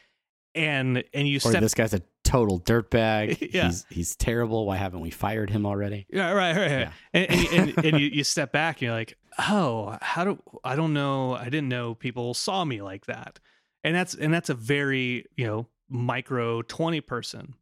[0.55, 3.67] and and you or step this guy's a total dirtbag Yeah.
[3.67, 6.81] he's he's terrible why haven't we fired him already Yeah, right, right, right.
[6.81, 6.93] Yeah.
[7.15, 10.77] And and, and, and you, you step back and you're like, oh, how do I
[10.77, 11.35] don't know?
[11.35, 13.39] I didn't know people saw me like that.
[13.85, 17.55] And that's and that's a very you know micro twenty person.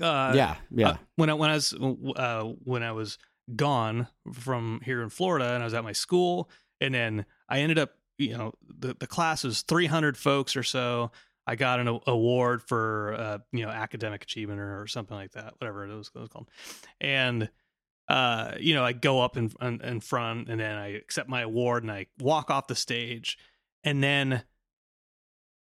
[0.00, 3.18] Uh, yeah yeah uh, when I when I was uh, when I was
[3.56, 7.78] gone from here in Florida and I was at my school and then I ended
[7.78, 11.10] up you know the the class was 300 folks or so.
[11.46, 15.54] I got an award for uh, you know academic achievement or, or something like that,
[15.58, 16.48] whatever it was, it was called.
[17.00, 17.50] And
[18.08, 21.42] uh, you know, I go up in, in in front and then I accept my
[21.42, 23.38] award and I walk off the stage,
[23.82, 24.42] and then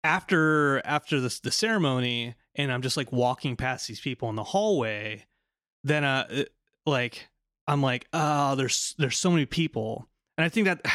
[0.03, 4.43] after after the the ceremony, and I'm just like walking past these people in the
[4.43, 5.25] hallway,
[5.84, 6.45] then uh,
[6.86, 7.29] like
[7.71, 10.86] I'm like, oh, there's there's so many people, and I think that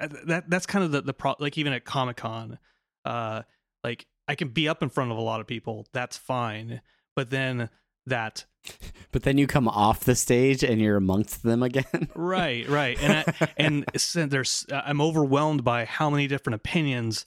[0.26, 2.58] that that's kind of the the pro like even at Comic Con,
[3.04, 3.42] uh,
[3.84, 5.86] like I can be up in front of a lot of people.
[5.92, 6.80] That's fine.
[7.14, 7.68] But then
[8.06, 8.46] that
[9.12, 12.08] But then you come off the stage and you're amongst them again.
[12.14, 17.26] right, right, and I, and there's I'm overwhelmed by how many different opinions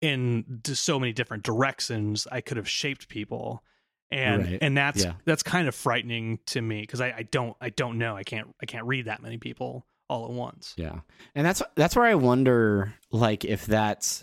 [0.00, 3.62] in just so many different directions I could have shaped people,
[4.10, 4.58] and Right.
[4.60, 5.14] and that's Yeah.
[5.24, 8.54] that's kind of frightening to me because I, I don't I don't know I can't
[8.62, 10.74] I can't read that many people all at once.
[10.76, 11.00] Yeah.
[11.34, 14.22] And that's that's where I wonder like if that's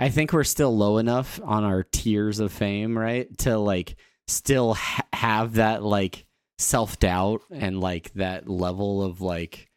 [0.00, 3.36] I think we're still low enough on our tiers of fame, right?
[3.38, 3.96] To like
[4.28, 6.24] still ha- have that like
[6.58, 9.68] self-doubt and like that level of like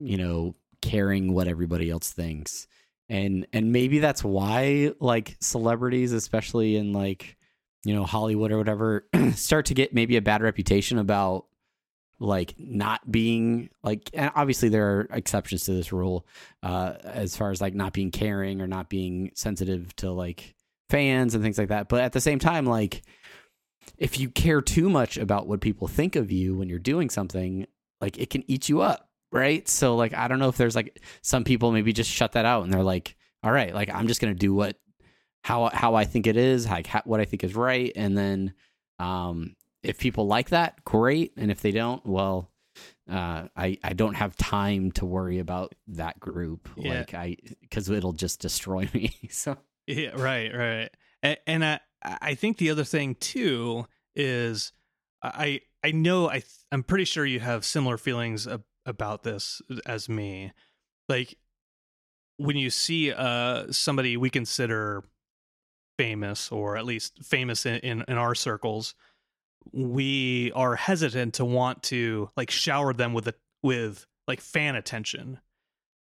[0.00, 2.66] you know caring what everybody else thinks.
[3.08, 7.36] And and maybe that's why like celebrities especially in like
[7.84, 11.46] you know Hollywood or whatever start to get maybe a bad reputation about
[12.18, 16.26] like not being like obviously there are exceptions to this rule
[16.62, 20.54] uh as far as like not being caring or not being sensitive to like
[20.90, 21.88] fans and things like that.
[21.88, 23.02] But at the same time like
[23.98, 27.66] if you care too much about what people think of you when you're doing something
[28.00, 29.68] like it can eat you up right?
[29.68, 32.62] So like i don't know if there's like some people maybe just shut that out
[32.62, 34.76] and they're like all right like i'm just going to do what
[35.44, 38.52] how how i think it is like how, what i think is right and then
[38.98, 39.54] um
[39.84, 41.32] if people like that, great.
[41.36, 42.50] And if they don't, well,
[43.08, 46.68] uh, I I don't have time to worry about that group.
[46.76, 46.94] Yeah.
[46.94, 49.14] Like I because it'll just destroy me.
[49.30, 50.90] so Yeah, right, right.
[51.22, 54.72] And, and I I think the other thing too is
[55.22, 59.60] I I know I th- I'm pretty sure you have similar feelings ab- about this
[59.86, 60.52] as me.
[61.08, 61.36] Like
[62.38, 65.04] when you see uh somebody we consider
[65.98, 68.94] famous or at least famous in, in, in our circles,
[69.72, 75.40] we are hesitant to want to like shower them with a with like fan attention.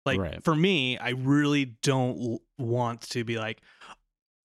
[0.06, 0.42] Like Right.
[0.42, 3.60] for me, I really don't l- want to be like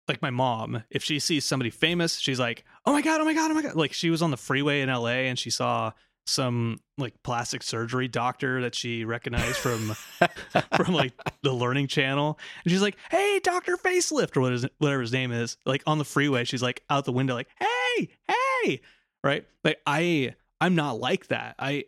[0.07, 3.33] like my mom, if she sees somebody famous, she's like, "Oh my god, oh my
[3.33, 5.27] god, oh my god!" Like she was on the freeway in L.A.
[5.27, 5.93] and she saw
[6.25, 9.95] some like plastic surgery doctor that she recognized from
[10.75, 15.01] from like the Learning Channel, and she's like, "Hey, Doctor Facelift," or what is whatever
[15.01, 15.57] his name is.
[15.65, 18.81] Like on the freeway, she's like out the window, like, "Hey, hey!"
[19.23, 19.45] Right?
[19.63, 21.55] Like I, I'm not like that.
[21.59, 21.85] I,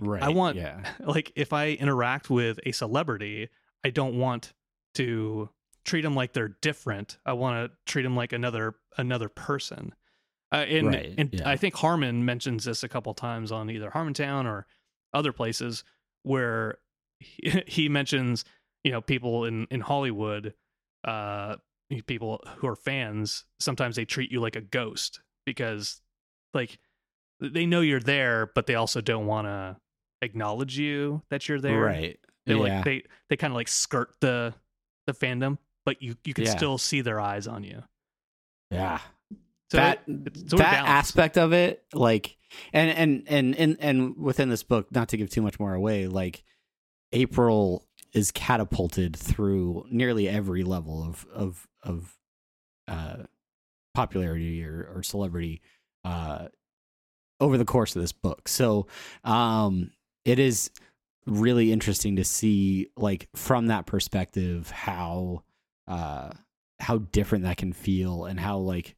[0.00, 0.22] right.
[0.22, 0.80] I want yeah.
[1.00, 3.48] like if I interact with a celebrity,
[3.84, 4.52] I don't want
[4.94, 5.48] to
[5.84, 7.18] treat them like they're different.
[7.24, 9.94] I want to treat them like another another person.
[10.52, 11.48] Uh, and Right, and yeah.
[11.48, 14.66] I think Harmon mentions this a couple times on either Harmontown or
[15.12, 15.82] other places
[16.22, 16.78] where
[17.18, 18.44] he, he mentions
[18.84, 20.54] you know people in in Hollywood,
[21.04, 21.56] uh,
[22.06, 23.44] people who are fans.
[23.60, 26.00] Sometimes they treat you like a ghost because
[26.54, 26.78] like
[27.40, 29.76] they know you're there, but they also don't want to
[30.22, 31.80] acknowledge you that you're there.
[31.80, 32.18] Right.
[32.46, 32.60] They yeah.
[32.60, 34.54] like they they kind of like skirt the
[35.08, 36.56] the fandom, but you you can Yeah.
[36.56, 37.82] still see their eyes on you.
[38.70, 39.00] yeah.
[39.70, 40.90] So that it- it's sort of that balanced.
[40.90, 42.36] aspect of it, like,
[42.72, 46.06] and and and and and within this book, not to give too much more away,
[46.06, 46.44] like,
[47.12, 52.16] April is catapulted through nearly every level of of of
[52.88, 53.24] uh,
[53.94, 55.60] popularity or or celebrity
[56.04, 56.48] uh,
[57.40, 58.46] over the course of this book.
[58.48, 58.86] So,
[59.24, 59.90] um,
[60.24, 60.70] it is
[61.26, 65.42] really interesting to see, like, from that perspective, how
[65.88, 66.30] uh,
[66.78, 68.94] how different that can feel, and how like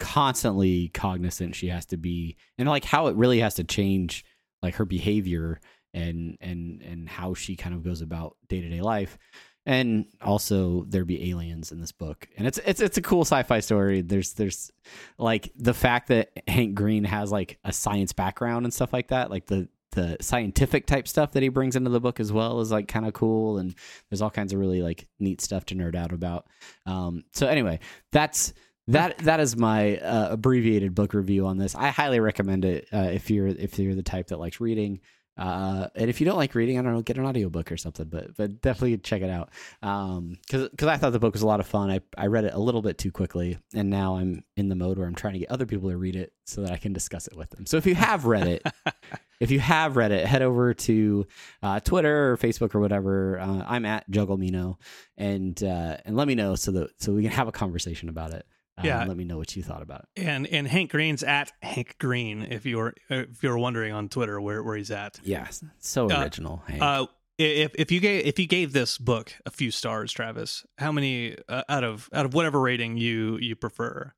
[0.00, 4.24] constantly cognizant she has to be and like how it really has to change
[4.62, 5.60] like her behavior
[5.94, 9.18] and and and how she kind of goes about day-to-day life
[9.66, 12.26] and also there be aliens in this book.
[12.36, 14.00] And it's it's it's a cool sci-fi story.
[14.00, 14.70] There's there's
[15.18, 19.30] like the fact that Hank Green has like a science background and stuff like that
[19.30, 22.70] like the the scientific type stuff that he brings into the book as well is
[22.70, 23.74] like kind of cool and
[24.08, 26.46] there's all kinds of really like neat stuff to nerd out about.
[26.86, 27.80] Um so anyway
[28.12, 28.54] that's
[28.92, 31.74] that that is my uh, abbreviated book review on this.
[31.74, 35.00] I highly recommend it uh, if you're if you're the type that likes reading.
[35.40, 38.06] Uh, and if you don't like reading, I don't know, get an audiobook or something,
[38.06, 39.50] but but definitely check it out.
[39.80, 41.90] Um, cause, cause I thought the book was a lot of fun.
[41.90, 44.98] I, I read it a little bit too quickly and now I'm in the mode
[44.98, 47.26] where I'm trying to get other people to read it so that I can discuss
[47.26, 47.64] it with them.
[47.64, 48.66] So if you have read it,
[49.40, 51.26] if you have read it, head over to
[51.62, 53.40] uh, Twitter or Facebook or whatever.
[53.40, 54.76] Uh, I'm at Jugglemino
[55.16, 58.34] and, uh, and let me know so that, so we can have a conversation about
[58.34, 58.44] it.
[58.80, 59.00] Uh, Yeah.
[59.00, 60.22] and let me know what you thought about it.
[60.22, 62.42] and and Hank Green's at Hank Green.
[62.42, 65.18] If you're if you were wondering on Twitter where where he's at.
[65.22, 66.62] Yeah, so Uh, original.
[66.66, 66.82] Hank.
[66.82, 67.06] Uh,
[67.38, 71.36] if if you gave if you gave this book a few stars, Travis, how many
[71.48, 74.12] uh, out of out of whatever rating you you prefer?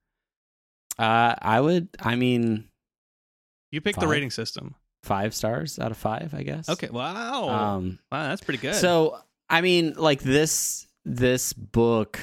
[0.99, 1.89] Uh, I would.
[2.01, 2.69] I mean,
[3.71, 4.75] You pick the rating system.
[5.05, 6.69] five stars out of five, I guess.
[6.69, 6.89] Okay.
[6.91, 7.49] Wow.
[7.49, 7.99] Um.
[8.11, 8.75] wow, that's pretty good.
[8.75, 12.19] So I mean, like this this book.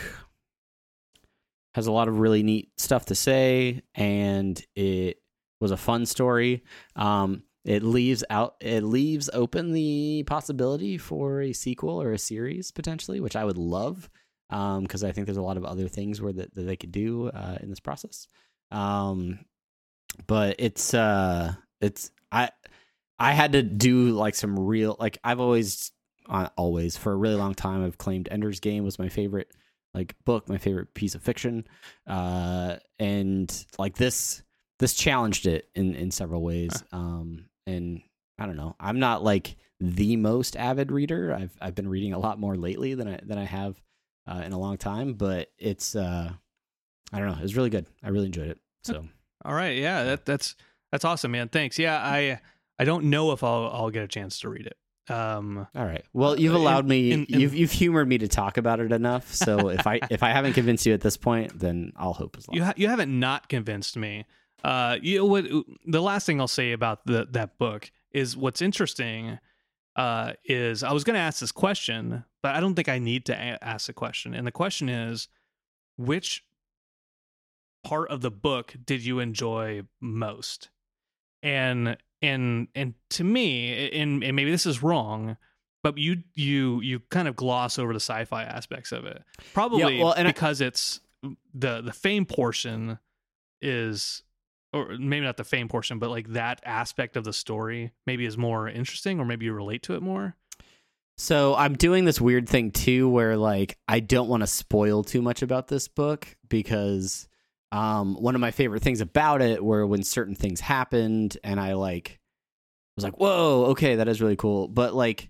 [1.73, 5.21] Has a lot of really neat stuff to say, and it
[5.59, 6.63] was a fun story.
[6.95, 12.71] Um, it leaves out it leaves open the possibility for a sequel or a series
[12.71, 14.09] potentially, which I would love
[14.49, 17.27] because I think there's a lot of other things where that, that they could do
[17.27, 18.27] uh, in this process.
[18.71, 19.39] Um,
[20.25, 22.49] but it's uh, it's I
[23.19, 25.91] I had to do like some real like I've always
[26.27, 29.51] uh, always for a really long time I've claimed Ender's Game was my favorite
[29.93, 31.67] like book, my favorite piece of fiction,
[32.07, 34.43] uh, and like this
[34.79, 36.83] this challenged it in in several ways.
[36.91, 38.01] Um, and
[38.37, 41.33] I don't know, I'm not like the most avid reader.
[41.33, 43.81] I've I've been reading a lot more lately than I than I have
[44.27, 46.31] uh, in a long time, but it's uh,
[47.11, 47.85] I don't know, it was really good.
[48.03, 48.59] I really enjoyed it.
[48.83, 49.05] So
[49.45, 50.55] All right, yeah, that that's
[50.91, 51.49] that's awesome, man.
[51.49, 51.79] Thanks.
[51.79, 52.39] Yeah, I
[52.77, 54.77] I don't know if I'll I'll get a chance to read it.
[55.09, 56.03] Um, All right.
[56.13, 57.11] Well, you've in- allowed me.
[57.11, 59.33] in- in- you've you've humored me to talk about it enough.
[59.33, 62.47] So if I if I haven't convinced you at this point, then I'll hope as
[62.47, 62.55] long.
[62.55, 64.25] you ha- you haven't not convinced me.
[64.63, 65.45] Uh, you what
[65.85, 69.39] the last thing I'll say about the that book is what's interesting.
[69.95, 73.25] Uh, is I was going to ask this question, but I don't think I need
[73.25, 74.33] to a- ask the question.
[74.33, 75.27] And the question is,
[75.97, 76.43] which
[77.83, 80.69] part of the book did you enjoy most?
[81.43, 85.37] And and and to me, and, and maybe this is wrong,
[85.83, 90.03] but you you you kind of gloss over the sci-fi aspects of it, probably yeah,
[90.03, 90.99] well, and I- because it's
[91.53, 92.99] the the fame portion
[93.61, 94.23] is
[94.71, 98.37] or maybe not the fame portion but like that aspect of the story maybe is
[98.37, 100.35] more interesting or maybe you relate to it more.
[101.17, 105.21] So I'm doing this weird thing too, where like I don't want to spoil too
[105.21, 107.27] much about this book because
[107.71, 111.73] um, one of my favorite things about it were when certain things happened, and I
[111.73, 112.19] like
[112.95, 115.29] was like, "Whoa, okay, that is really cool." But like,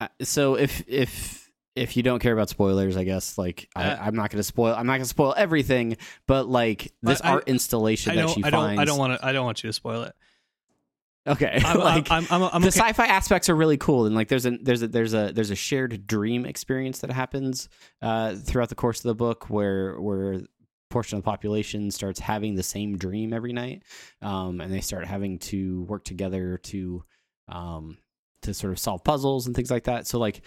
[0.00, 3.98] uh, so if if if you don't care about spoilers, I guess like I, Uh,
[4.00, 4.74] I'm not going to spoil.
[4.74, 8.42] I'm not to spoil everything, but like this I- I- art installation I that she
[8.42, 8.52] I finds.
[8.76, 10.14] don't I don't want to I don't want you to spoil it
[11.28, 12.78] Okay, I'm, like I'm, I'm, I'm, the okay.
[12.78, 15.56] sci-fi aspects are really cool and like there's a there's a there's a there's a
[15.56, 17.68] shared dream experience that happens
[18.00, 20.40] uh throughout the course of the book where where
[20.96, 23.82] portion of the population starts having the same dream every night
[24.22, 27.04] um and they start having to work together to
[27.48, 27.98] um
[28.46, 30.06] to sort of solve puzzles and things like that.
[30.06, 30.40] So like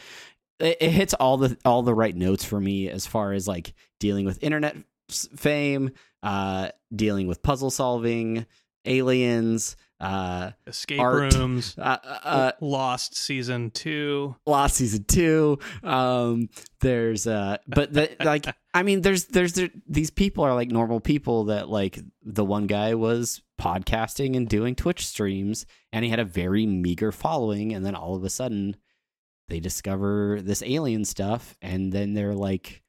[0.59, 3.73] it, it hits all the all the right notes for me as far as like
[3.99, 4.75] dealing with internet
[5.09, 5.91] fame
[6.23, 8.45] uh dealing with puzzle solving
[8.85, 11.33] aliens uh escape art.
[11.33, 15.59] rooms uh, uh, lost season two Lost season two.
[15.83, 16.49] Um,
[16.81, 20.99] there's uh, but the, like, I mean, there's there's there, these people are like normal
[20.99, 26.19] people that like the one guy was podcasting and doing Twitch streams, and he had
[26.19, 28.75] a very meager following, and then all of a sudden
[29.49, 32.81] they discover this alien stuff, and then they're like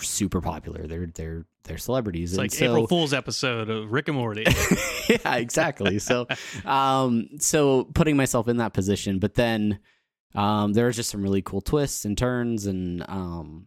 [0.00, 0.86] super popular.
[0.86, 2.32] They're they're they're celebrities.
[2.32, 4.44] it's and like so, april fool's episode of rick and morty
[5.08, 5.98] yeah, exactly.
[5.98, 6.26] So,
[6.64, 9.78] um, so putting myself in that position, but then,
[10.34, 13.66] um, there's just some really cool twists and turns, and um,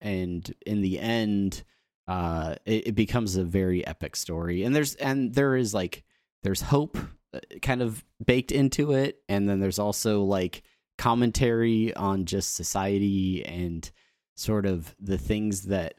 [0.00, 1.62] and in the end,
[2.08, 6.04] uh, it, it becomes a very epic story, and there's and there is like
[6.42, 6.98] there's hope
[7.32, 10.62] uh, kind of baked into it, and then there's also like
[10.98, 13.90] commentary on just society and
[14.34, 15.94] sort of the things that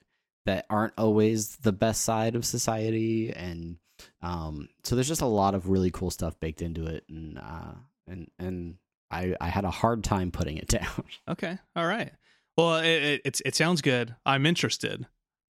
[0.45, 3.77] that aren't always the best side of society and
[4.21, 7.73] um so there's just a lot of really cool stuff baked into it and uh
[8.07, 8.75] and and
[9.11, 11.03] i i had a hard time putting it down.
[11.27, 12.11] Okay all right.
[12.57, 14.15] Well it, it it sounds good.
[14.25, 15.05] I'm interested.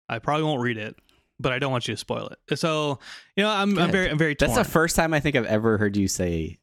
[0.10, 0.96] I probably won't read it
[1.40, 2.60] but i don't want you to spoil it.
[2.60, 3.00] So
[3.36, 4.52] you know i'm, I'm very i'm very torn.
[4.52, 6.60] that's the first time i think i've ever heard you say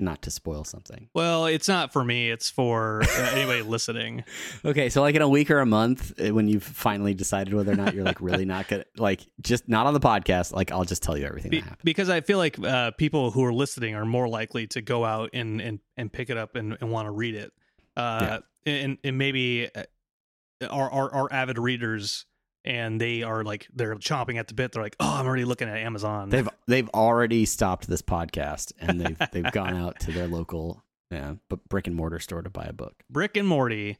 [0.00, 1.08] not to spoil something.
[1.14, 4.24] Well it's not for me it's for uh, anybody listening.
[4.64, 7.72] Okay so like in a week or a month uh, when you've finally decided whether
[7.72, 10.84] or not you're like really not gonna like just not on the podcast like i'll
[10.84, 11.84] just tell you everything Be- that happened.
[11.84, 15.30] because I feel like uh, people who are listening are more likely to go out
[15.32, 17.52] and and, and pick it up and, and want to read it.
[17.96, 22.26] Uh, and, and maybe our, are, are are avid readers
[22.64, 24.72] and they are like they're chomping at the bit.
[24.72, 26.28] They're like, oh, I'm already looking at Amazon.
[26.28, 31.34] they've they've already stopped this podcast and they've they've gone out to their local yeah
[31.48, 33.98] but brick and mortar store to buy a book Brick and Morty.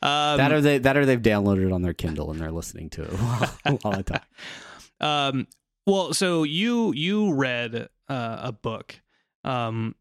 [0.00, 2.90] Um, that or they that or they've downloaded it on their Kindle and they're listening
[2.90, 4.26] to it while, while I talk.
[5.00, 5.46] um,
[5.86, 9.00] well, so you you read uh, a book.
[9.44, 9.94] Um,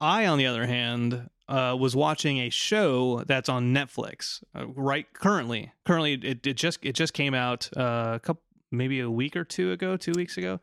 [0.00, 5.06] I, on the other hand, uh, was watching a show that's on Netflix uh, right
[5.12, 5.72] currently.
[5.84, 8.42] Currently, it, it just it just came out uh, a couple
[8.72, 10.58] maybe a week or two ago, two weeks ago,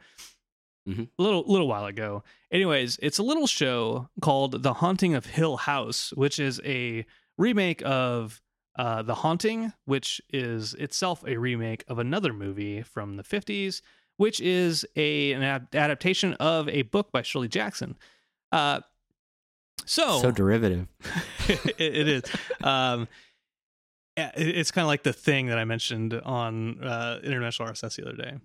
[0.88, 1.08] Mhm.
[1.18, 2.24] a little little while ago.
[2.52, 7.06] Anyways, it's a little show called The Haunting of Hill House, which is a
[7.38, 8.42] remake of
[8.78, 13.82] uh, The Haunting, which is itself a remake of another movie from the 50s,
[14.18, 15.42] which is a, an
[15.74, 17.96] adaptation of a book by Shirley Jackson.
[18.52, 18.82] Uh,
[19.86, 20.88] so, So derivative.
[21.48, 22.24] it, it is.
[22.64, 23.08] Um,
[24.16, 28.16] it's kind of like the thing that I mentioned on uh, International RSS the other
[28.16, 28.38] day.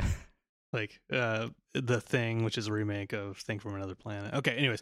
[0.72, 4.34] like uh, the thing, which is a remake of Thing from Another Planet.
[4.34, 4.80] Okay, anyways.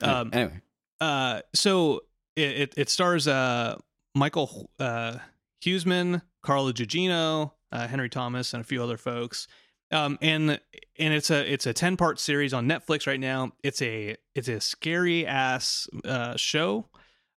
[0.00, 0.60] Um, anyway,
[1.00, 2.02] uh, so
[2.36, 3.76] it, it, it stars uh,
[4.14, 5.18] Michael uh,
[5.64, 9.46] Huisman, Carla Gugino, uh, Henry Thomas, and a few other folks.
[9.90, 10.60] Um, and
[10.98, 13.52] and it's a it's a ten part series on Netflix right now.
[13.62, 16.88] It's a it's a scary ass uh, show.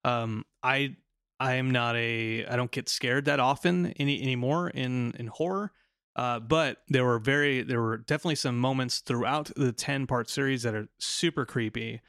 [0.04, 0.96] Um, I
[1.40, 5.72] I am not a I don't get scared that often any anymore in in horror.
[6.14, 10.64] Uh, but there were very there were definitely some moments throughout the ten part series
[10.64, 12.02] that are super creepy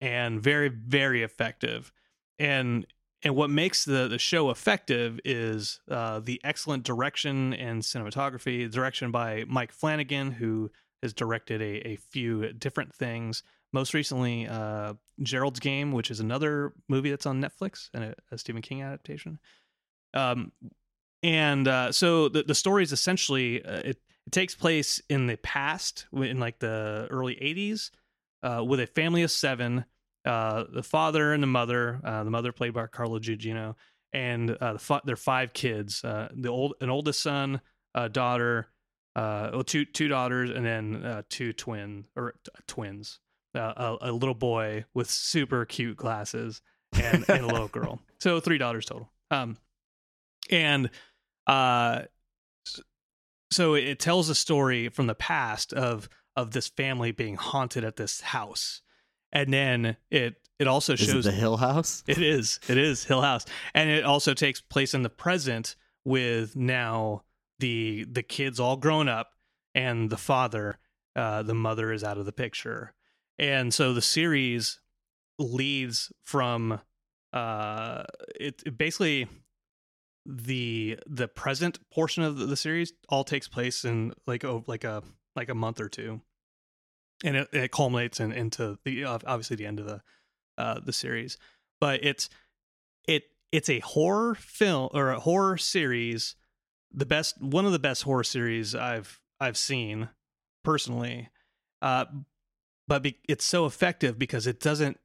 [0.00, 1.92] and very very effective
[2.38, 2.86] and
[3.24, 9.10] and what makes the the show effective is uh, the excellent direction and cinematography direction
[9.10, 10.70] by mike flanagan who
[11.02, 13.42] has directed a, a few different things.
[13.72, 18.38] Most recently uh, gerald's game which is another movie that's on netflix and a, a
[18.38, 19.38] stephen king adaptation.
[20.12, 20.52] Um,
[21.22, 25.36] and uh, so the, the story is essentially uh, it, it takes place in the
[25.36, 27.90] past in like the early 80s
[28.42, 29.86] uh, with a family of seven
[30.24, 33.74] uh, the father and the mother uh, the mother played by Carla gugino
[34.12, 37.60] and uh, the fa- their five kids uh, the old an oldest son
[37.94, 38.68] a daughter
[39.16, 43.20] uh, well, two two daughters and then uh, two twin or t- twins
[43.54, 46.60] uh, a, a little boy with super cute glasses
[46.92, 48.00] and, and a little girl.
[48.20, 49.10] So three daughters total.
[49.30, 49.58] Um,
[50.50, 50.88] and
[51.46, 52.02] uh
[53.50, 57.96] so it tells a story from the past of of this family being haunted at
[57.96, 58.80] this house
[59.34, 62.04] and then it it also is it shows the Hill House?
[62.06, 62.60] it is.
[62.68, 63.44] It is hill house.
[63.74, 67.22] And it also takes place in the present with now
[67.58, 69.32] the the kids all grown up
[69.74, 70.78] and the father
[71.16, 72.94] uh the mother is out of the picture.
[73.38, 74.80] And so the series
[75.38, 76.80] leads from
[77.32, 78.04] uh
[78.38, 79.26] it, it basically
[80.24, 84.84] the the present portion of the, the series all takes place in like oh like
[84.84, 85.02] a
[85.34, 86.20] like a month or two
[87.22, 90.02] and it, it culminates in, into the obviously the end of the
[90.58, 91.36] uh the series.
[91.80, 92.28] But it's
[93.06, 96.34] it it's a horror film or a horror series
[96.92, 100.08] the best one of the best horror series i've i've seen
[100.64, 101.28] personally.
[101.82, 102.06] Uh
[102.86, 104.98] but be, it's so effective because it doesn't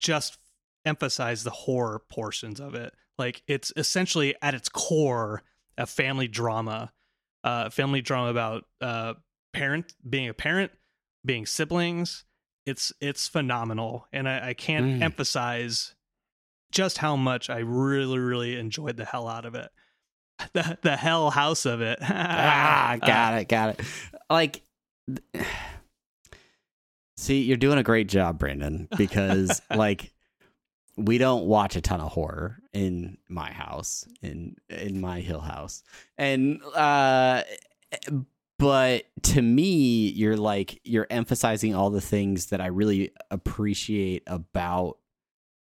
[0.00, 0.36] just
[0.84, 2.92] emphasize the horror portions of it.
[3.18, 5.42] Like it's essentially at its core
[5.76, 6.92] a family drama
[7.42, 9.14] uh family drama about uh
[9.52, 10.72] parent being a parent
[11.24, 12.24] being siblings
[12.66, 15.02] it's it's phenomenal and i, I can't Mm.
[15.02, 15.94] emphasize
[16.72, 19.70] just how much i really really enjoyed the hell out of it
[20.52, 23.80] the the hell house of it ah, got it, got it.
[24.28, 24.62] Like,
[27.16, 30.12] see, you're doing a great job, Brandon, because like
[30.96, 35.82] we don't watch a ton of horror in my house, in in my Hill House,
[36.18, 37.42] and uh,
[38.58, 44.98] but to me, you're like you're emphasizing all the things that I really appreciate about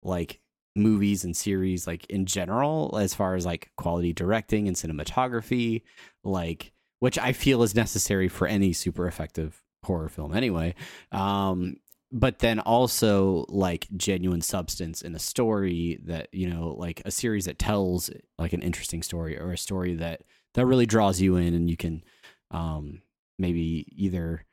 [0.02, 0.40] like
[0.76, 5.82] movies and series like in general as far as like quality directing and cinematography
[6.22, 6.70] like
[7.00, 10.74] which i feel is necessary for any super effective horror film anyway.
[11.12, 11.76] Um
[12.12, 17.44] but then also like genuine substance in a story that you know like a series
[17.44, 20.22] that tells like an interesting story or a story that
[20.54, 22.02] that really draws you in and you can
[22.50, 23.02] um
[23.38, 24.44] maybe either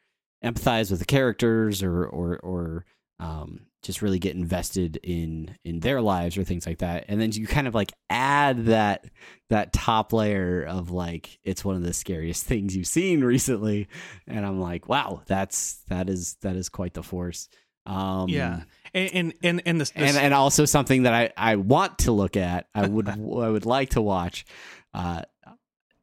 [0.44, 2.86] empathize with the characters or or or
[3.20, 7.06] um just really get invested in in their lives or things like that.
[7.08, 9.06] And then you kind of like add that
[9.50, 13.88] that top layer of like it's one of the scariest things you've seen recently.
[14.28, 17.50] And i'm like wow that's that is that is quite the force.
[17.86, 22.12] Um yeah and and and, the and and also something that i i want to
[22.12, 24.46] look at i would i would like to watch
[24.94, 25.22] uh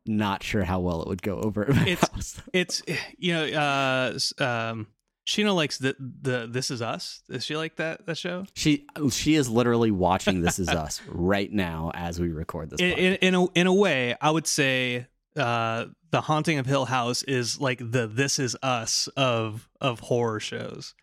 [0.07, 2.41] not sure how well it would go over It's- house.
[2.53, 2.83] it's
[3.19, 4.87] you know uh um
[5.27, 7.23] Sheena likes the the This Is Us.
[7.31, 8.45] Does she like that that show?
[8.55, 12.93] she she is literally watching this is us right now as we record this In,
[12.93, 17.23] in, in a in a way, I would say uh The Haunting of Hill House
[17.23, 20.95] is like the This Is Us of of horror shows.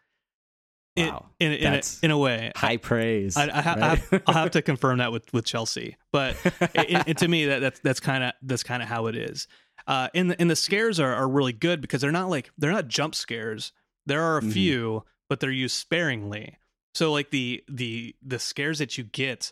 [0.98, 1.28] Wow.
[1.39, 4.00] in in, a, That's in a way, high praise I, I, ha- I right?
[4.00, 6.36] have, I'll have to confirm that with, with Chelsea, but
[6.74, 9.48] it, it- to me that that's that's kind of that's kind of how it is.
[9.88, 12.72] Uh, and the, and the scares are, are really good because they're not like they're
[12.74, 13.72] not jump scares.
[14.06, 14.52] There are a Mhm.
[14.54, 16.58] few, but they're used sparingly.
[16.94, 19.52] So like the the the scares that you get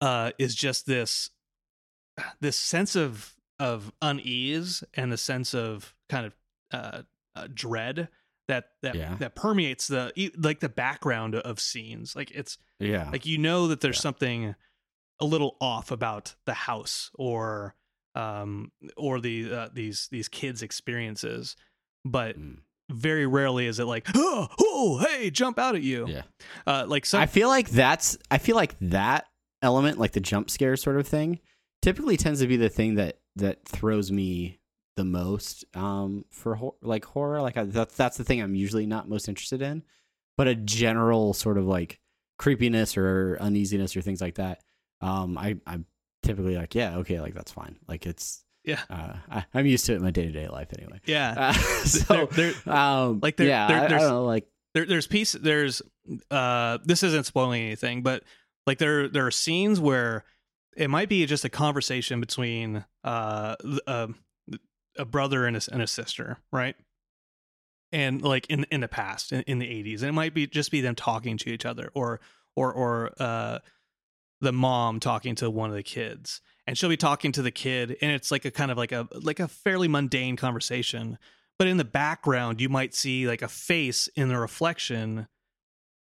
[0.00, 1.30] uh, is just this
[2.40, 6.34] this sense of of unease and the sense of kind of
[6.72, 7.02] uh,
[7.34, 8.08] uh, dread
[8.50, 9.14] that that Yeah.
[9.20, 12.14] that permeates the like the background of scenes.
[12.14, 13.08] Like it's Yeah.
[13.10, 14.02] like you know that there's Yeah.
[14.02, 14.54] something
[15.20, 17.74] a little off about the house or
[18.14, 21.56] um or the uh, these these kids experiences,
[22.04, 22.58] but Mm.
[22.90, 26.22] very rarely is it like oh, oh hey jump out at you Yeah.
[26.66, 29.26] uh like some I feel like that's I feel like that
[29.62, 31.38] element, like the jump scare sort of thing,
[31.82, 34.59] typically tends to be the thing that that throws me
[35.00, 37.40] the most um for hor- like horror.
[37.42, 39.82] Like I, that's that's the thing I'm usually not most interested in,
[40.36, 41.98] but a general sort of like
[42.38, 44.60] creepiness or uneasiness or things like that.
[45.00, 45.86] Um, I I'm
[46.22, 49.92] typically like yeah okay like that's fine like it's yeah uh I, I'm used to
[49.94, 51.00] it in my day to day life anyway.
[51.06, 51.52] yeah Uh,
[51.84, 55.06] so there- um like there- yeah there- I- I, there's- don't know like there, there's
[55.06, 55.80] piece there's
[56.30, 58.22] uh this isn't spoiling anything but
[58.66, 60.24] like there there are scenes where
[60.76, 64.06] it might be just a conversation between uh uh,
[64.96, 66.76] a brother and a, and a sister right
[67.92, 70.70] and like in in the past in, in the 80s and it might be just
[70.70, 72.20] be them talking to each other or
[72.56, 73.58] or or uh
[74.40, 77.96] the mom talking to one of the kids and she'll be talking to the kid
[78.00, 81.18] and it's like a kind of like a like a fairly mundane conversation
[81.58, 85.26] but in the background you might see like a face in the reflection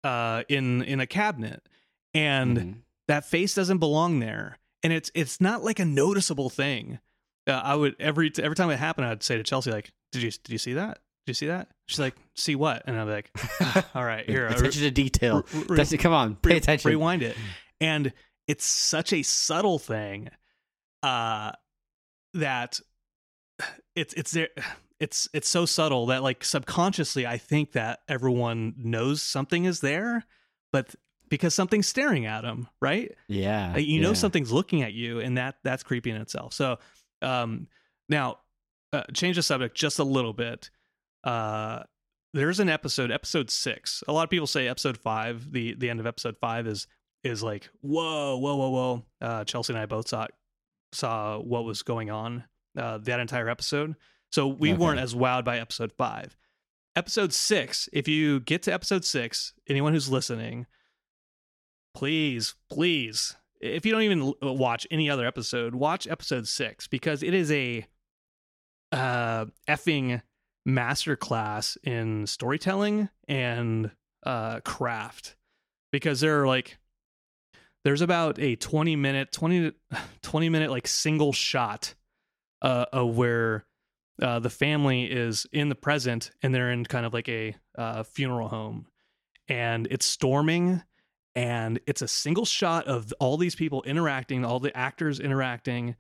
[0.05, 1.69] uh in in a cabinet
[2.15, 2.75] and mhm.
[3.09, 6.99] that face doesn't belong there and it's it's not like a noticeable thing
[7.47, 10.31] uh, i would every every time it happened i'd say to chelsea like did you
[10.31, 11.01] did you see that?
[11.27, 11.69] Did you see that?
[11.87, 12.83] She's like see what?
[12.87, 13.31] And i'm like
[13.61, 15.45] "Ah, all right here attention to detail.
[15.69, 16.91] re- re- come on, pay re- attention.
[16.91, 17.37] rewind it.
[17.81, 18.13] And
[18.47, 20.29] it's such a subtle thing
[21.03, 21.53] uh
[22.35, 22.79] that
[23.97, 24.49] it's it's there
[25.01, 30.25] it's it's so subtle that like subconsciously i think that everyone knows something is there
[30.73, 30.95] but
[31.29, 33.13] because something's staring at them right?
[33.29, 36.53] Yeah, like, you know something's looking at you and that that's creepy in itself.
[36.53, 36.79] So
[37.25, 37.67] um
[38.09, 38.39] now
[38.93, 40.71] uh, change the subject just a little bit.
[41.25, 41.83] Uh
[42.33, 44.03] there's an episode episode six.
[44.09, 46.87] A lot of people say episode five the the end of episode five is
[47.23, 49.05] is like whoa whoa whoa whoa.
[49.21, 50.27] Uh chelsea and i both saw
[50.93, 52.45] saw what was going on
[52.79, 53.95] uh that entire episode.
[54.31, 54.79] So we Okay.
[54.83, 56.37] weren't as wowed by episode five.
[56.97, 60.67] Episode six if you get to episode six anyone who's listening
[61.95, 67.35] please please if you don't even watch any other episode watch episode six because it
[67.35, 67.87] is a
[68.93, 70.23] uh effing
[70.69, 73.91] masterclass in storytelling and
[74.25, 75.37] uh craft.
[75.93, 76.79] Because there are like
[77.85, 79.73] there's about a 20 minute 20
[80.23, 81.95] 20 minute like single shot
[82.63, 83.65] uh of where
[84.23, 88.03] uh the family is in the present and they're in kind of like a uh
[88.03, 88.87] funeral home.
[89.49, 90.83] And it's storming
[91.35, 95.97] and it's a single shot of all these people interacting all the actors interacting.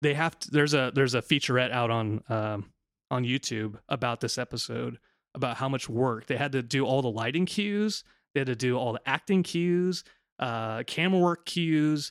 [0.00, 2.72] They have to, there's a there's a featurette out on um
[3.10, 4.98] on YouTube about this episode
[5.34, 6.26] about how much work.
[6.26, 8.02] They had to do all the lighting cues.
[8.34, 10.04] They had to do all the acting cues
[10.38, 12.10] uh camera work cues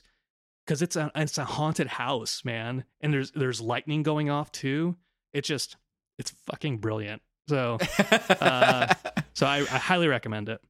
[0.64, 2.84] because it's a it's a haunted house man.
[3.00, 4.96] And there's there's lightning going off too.
[5.32, 5.76] It just
[6.18, 7.22] it's fucking brilliant.
[7.48, 7.78] So
[8.30, 8.94] uh,
[9.34, 10.60] so I, I highly recommend it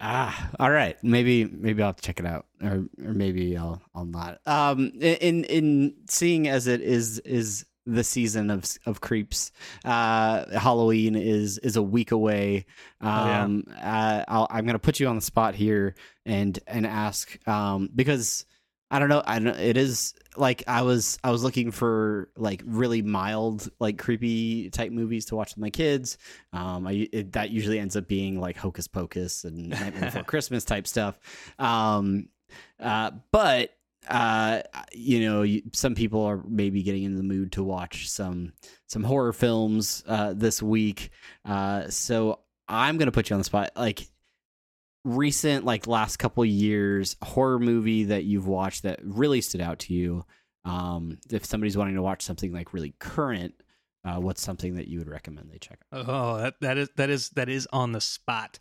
[0.00, 0.96] ah, all right.
[1.02, 4.40] Maybe maybe I'll check it out, or or maybe I'll I'll not.
[4.46, 9.52] Um, in in seeing as it is is the season of of creeps,
[9.84, 12.66] uh, Halloween is is a week away.
[13.02, 13.42] yeah.
[13.44, 15.94] Um, uh, I'll, I'm gonna put you on the spot here
[16.24, 18.44] and and ask um because.
[18.90, 19.22] I don't know.
[19.24, 19.56] I don't.
[19.56, 21.18] It is like I was.
[21.22, 25.70] I was looking for like really mild, like creepy type movies to watch with my
[25.70, 26.18] kids.
[26.52, 30.64] Um, I it, that usually ends up being like Hocus Pocus and Nightmare Before Christmas
[30.64, 31.18] type stuff.
[31.58, 32.28] Um,
[32.80, 33.76] uh, but
[34.08, 34.62] uh,
[34.92, 38.52] you know, some people are maybe getting in the mood to watch some
[38.86, 41.10] some horror films uh, this week.
[41.44, 43.70] Uh, so I'm gonna put you on the spot.
[43.76, 44.08] Like
[45.04, 49.94] recent, like last couple years, horror movie that you've watched that really stood out to
[49.94, 50.24] you.
[50.64, 53.54] Um, if somebody's wanting to watch something like really current,
[54.04, 56.04] uh, what's something that you would recommend they check out?
[56.08, 58.58] Oh, that that is that is that is on the spot.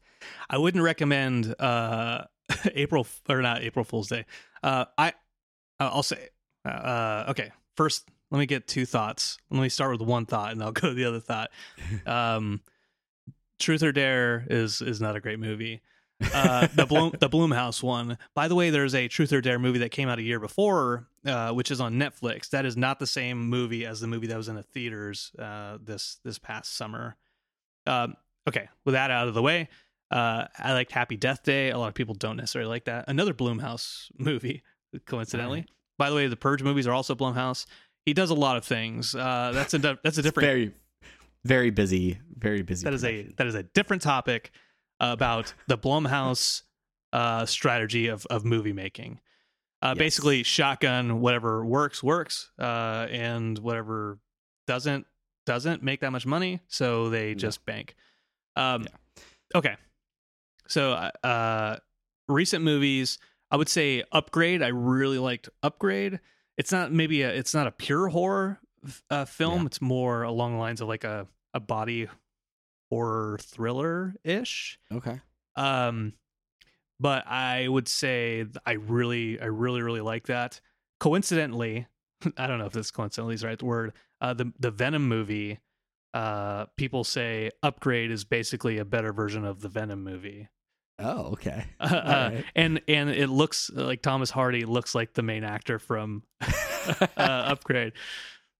[0.49, 2.25] I wouldn't recommend uh
[2.73, 4.25] April or not April Fool's Day.
[4.63, 5.13] Uh I
[5.79, 6.29] I'll say
[6.65, 9.37] uh okay, first let me get two thoughts.
[9.49, 11.51] Let me start with one thought and I'll go to the other thought.
[12.05, 12.61] Um
[13.59, 15.81] Truth or Dare is is not a great movie.
[16.33, 18.17] Uh, the Bloom the Blumhouse one.
[18.35, 21.07] By the way, there's a Truth or Dare movie that came out a year before,
[21.25, 22.49] uh, which is on Netflix.
[22.49, 25.77] That is not the same movie as the movie that was in the theaters uh,
[25.81, 27.15] this this past summer.
[27.87, 28.15] Um,
[28.47, 29.69] okay, with that out of the way,
[30.11, 31.69] Uh, I liked Happy Death Day.
[31.69, 33.05] A lot of people don't necessarily like that.
[33.07, 34.63] Another Blumhouse movie,
[35.05, 35.59] coincidentally.
[35.59, 35.69] Right.
[35.97, 37.65] By the way, the Purge movies are also Blumhouse.
[38.05, 39.13] He does a lot of things.
[39.15, 40.47] Uh, that's a that's a different.
[40.47, 40.73] very,
[41.45, 42.19] very busy.
[42.37, 42.83] Very busy.
[42.85, 44.51] that is a that is a different topic
[44.99, 46.63] about the Blumhouse
[47.13, 49.19] uh, strategy of of movie making.
[49.81, 49.97] Uh, Yes.
[49.97, 54.19] Basically, shotgun whatever works works, uh, and whatever
[54.67, 55.05] doesn't
[55.45, 57.95] doesn't make that much money, so they just bank.
[58.55, 58.87] Um,
[59.55, 59.75] Okay,
[60.67, 60.91] so
[61.23, 61.77] uh,
[62.27, 63.17] recent movies,
[63.49, 64.61] I would say Upgrade.
[64.61, 66.19] I really liked Upgrade.
[66.57, 68.59] It's not maybe a it's not a pure horror
[69.09, 69.61] uh, film.
[69.61, 69.65] Yeah.
[69.67, 72.07] It's more along the lines of like a a body
[72.89, 74.79] horror thriller ish.
[74.91, 75.19] Okay.
[75.55, 76.13] Um,
[76.99, 80.59] but I would say I really, I really, really like that.
[80.99, 81.87] Coincidentally,
[82.37, 83.93] I don't know if this coincidentally is the right word.
[84.21, 85.59] Uh, the the Venom movie,
[86.13, 90.49] uh, people say Upgrade is basically a better version of the Venom movie.
[91.01, 91.63] Oh, okay.
[91.79, 92.45] Uh, Alright.
[92.55, 97.93] and and it looks like Thomas Hardy looks like the main actor from uh, Upgrade.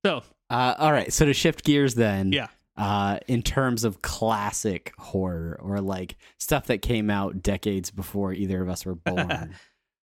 [0.06, 1.12] So Uh, all right.
[1.12, 2.32] So to shift gears, then.
[2.32, 2.48] Yeah.
[2.80, 8.62] Uh, in terms of classic horror or like stuff that came out decades before either
[8.62, 9.54] of us were born,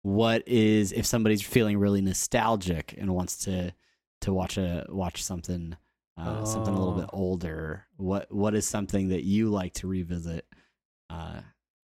[0.03, 3.73] what is if somebody's feeling really nostalgic and wants to
[4.21, 5.77] to watch a watch something
[6.19, 7.01] uh, something a little Oh.
[7.01, 7.87] bit older?
[7.97, 10.45] What what is something that you like to revisit?
[11.09, 11.41] Uh,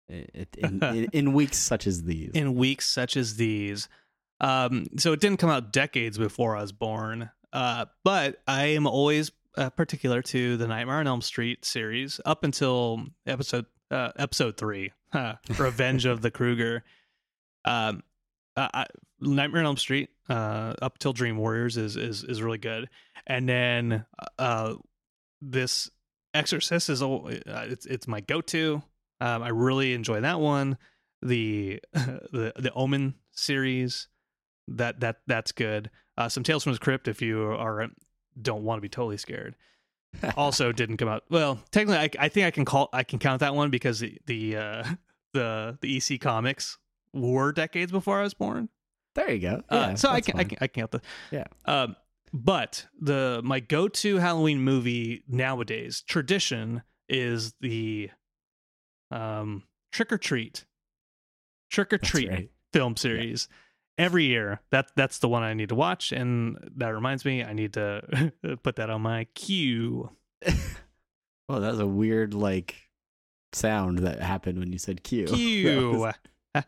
[0.09, 2.32] it, in, in, in weeks such as these.
[2.34, 3.89] in weeks such as these.
[4.39, 8.86] Um, so it didn't come out decades before I was born, uh, but I am
[8.86, 14.58] always uh, particular to the Nightmare on Elm Street series up until episode uh, episode
[14.58, 14.91] three,
[15.58, 16.84] Revenge of the Krueger.
[17.66, 18.03] Um,
[18.55, 18.86] uh, I,
[19.20, 22.89] Nightmare on Elm Street uh, up till Dream Warriors is is is really good,
[23.26, 24.05] and then
[24.38, 24.76] uh,
[25.41, 25.89] this
[26.34, 27.20] Exorcist is uh,
[27.70, 28.82] it's it's my go to.
[29.20, 30.78] Um, I really enjoy that one.
[31.22, 34.08] The the the Omen series
[34.68, 35.89] that that that's good.
[36.18, 37.89] Uh, some Tales from the Crypt if you are
[38.41, 39.55] don't want to be totally scared.
[40.38, 41.23] also didn't come out.
[41.29, 44.17] Well, technically, I, I think I can call I can count that one because the
[44.25, 44.83] the uh,
[45.33, 46.77] the the EC comics
[47.13, 48.69] were decades before I was born.
[49.15, 49.61] there you go.
[49.69, 51.45] Uh, so I can, I can I can count the Yeah.
[51.65, 51.95] Um,
[52.33, 58.09] but the my go to Halloween movie nowadays tradition is the
[59.11, 60.65] um Trick or Treat
[61.71, 62.49] Trick or Treat right.
[62.73, 63.47] film series.
[63.97, 67.53] Every year, that that's the one I need to watch, and that reminds me, I
[67.53, 68.31] need to
[68.63, 70.11] put that on my queue.
[71.49, 72.75] Well, that was a weird like
[73.53, 75.27] sound that happened when you said Q.
[75.97, 76.15] Was-
[76.53, 76.61] uh,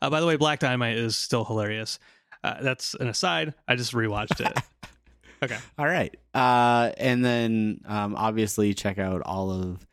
[0.00, 1.98] Uh, by the way, Black Dynamite is still hilarious.
[2.44, 3.54] Uh, that's an aside.
[3.66, 4.56] I just rewatched it.
[5.42, 5.58] okay.
[5.76, 6.14] all right.
[6.32, 9.84] Uh, and then um, obviously check out all of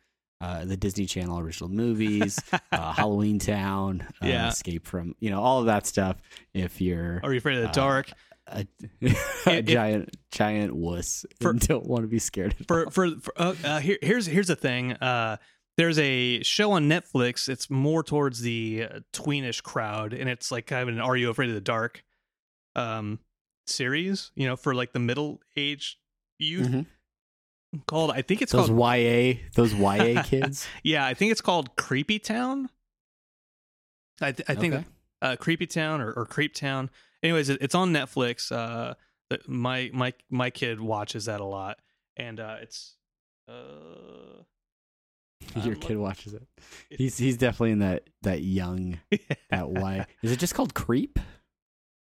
[0.46, 2.40] uh, the Disney Channel original movies,
[2.72, 4.50] uh, Halloween Town, uh, Yeah.
[4.50, 6.18] Escape from, you know, all of that stuff.
[6.54, 8.12] If you're Are you afraid of the Uh, dark?
[8.48, 8.68] a,
[9.02, 13.34] a if- giant, giant wuss For- and don't want to be scared for for, for
[13.38, 15.38] uh, uh, here here's here's the thing uh
[15.78, 20.84] there's a show on Netflix it's more towards the tweenish crowd and it's like kind
[20.84, 22.04] of an are you afraid of the dark
[22.76, 23.18] um
[23.66, 25.98] series you know for like the middle aged
[26.38, 26.86] youth Mhm.
[27.88, 30.68] Called I think it's Those called YA, those YA kids.
[30.84, 32.70] yeah I think it's called Creepy Town
[34.22, 34.86] I th- I think Okay.
[35.22, 36.90] uh Creepy Town or, or Creep Town
[37.24, 38.94] anyways it, it's on Netflix uh
[39.48, 41.80] my my my kid watches that a lot
[42.16, 42.96] and uh it's
[43.50, 44.44] uh
[45.56, 46.44] Your I'm kid look- watches it.
[46.90, 49.00] He's he's definitely in that that young
[49.50, 50.06] that Y.
[50.22, 51.20] Is it just called Creep?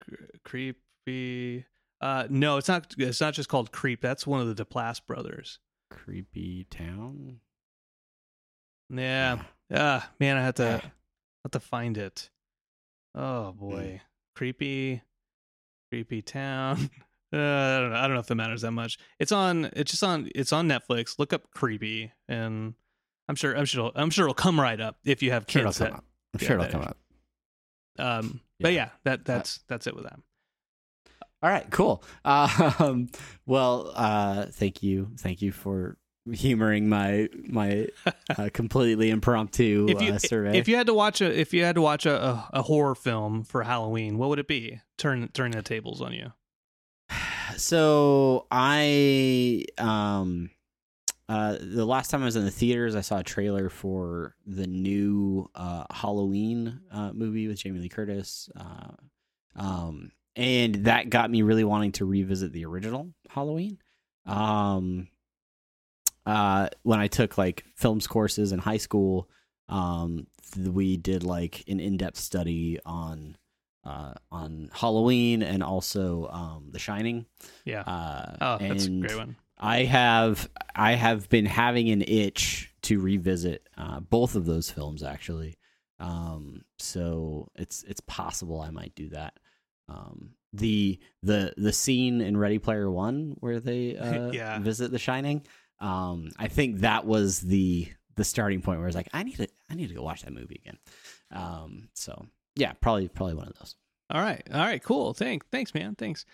[0.03, 1.67] Cre- creepy.
[2.01, 2.95] Uh, no, it's not.
[2.99, 4.01] It's not just called Creep.
[4.01, 5.59] That's one of the Duplass brothers.
[5.91, 7.41] Creepy Town.
[8.89, 9.43] Yeah.
[9.73, 10.91] Ah, man, I had to Yeah.
[11.45, 12.31] have to find it.
[13.15, 14.01] Oh boy,
[14.37, 15.03] creepy,
[15.91, 16.91] creepy town.
[17.33, 17.97] Uh, I don't know.
[17.97, 18.99] I don't know if it matters that much.
[19.21, 19.67] It's on.
[19.75, 20.29] It's just on.
[20.35, 21.17] It's on Netflix.
[21.17, 22.75] Look up creepy, and
[23.29, 23.57] I'm sure.
[23.57, 23.87] I'm sure.
[23.87, 25.79] It'll, I'm sure it'll come right up if you have Sure, it'll kids.
[25.79, 26.05] come up.
[26.35, 26.97] I'm sure it'll come up.
[28.01, 28.87] um, but Yeah.
[28.87, 30.19] yeah, that that's that's it with that.
[31.43, 32.03] All right, cool.
[32.25, 33.09] Um,
[33.47, 35.97] well, uh, thank you, thank you for
[36.31, 37.89] humoring my my
[38.37, 40.59] uh, completely impromptu if you uh, survey.
[40.59, 42.95] if you had to watch a if you had to watch a, a, a horror
[42.95, 44.81] film for Halloween, what would it be?
[44.99, 46.33] Turn turn the tables on you.
[47.57, 50.51] so I um
[51.29, 54.67] uh the last time I was in the theaters I saw a trailer for the
[54.67, 58.93] new uh Halloween uh movie with Jamie Lee Curtis uh
[59.57, 63.79] um and that got me really wanting to revisit the original Halloween
[64.27, 65.09] um
[66.27, 69.29] uh when I took like films courses in high school
[69.69, 73.37] Um, th- we did like an in-depth study on
[73.85, 77.25] uh, on Halloween and also um, The Shining.
[77.65, 77.83] Yeah.
[77.83, 79.37] Uh, oh, that's a great one.
[79.59, 85.03] I have I have been having an itch to revisit uh, both of those films
[85.03, 85.57] actually.
[86.01, 89.35] Um, so it's it's possible I might do that.
[89.91, 94.59] Um, the the the scene in Ready Player One where they uh, Yeah.
[94.61, 95.45] visit The Shining.
[95.81, 99.37] Um, I think that was the the starting point where I was like, I need
[99.37, 100.79] to I need to go watch that movie again.
[101.33, 102.27] Um, so
[102.57, 103.77] yeah, probably probably one of those.
[104.11, 104.43] All right.
[104.53, 104.83] All right.
[104.83, 105.15] Cool.
[105.15, 105.47] Thanks.
[105.53, 105.95] Thanks, man.
[105.95, 106.25] Thanks.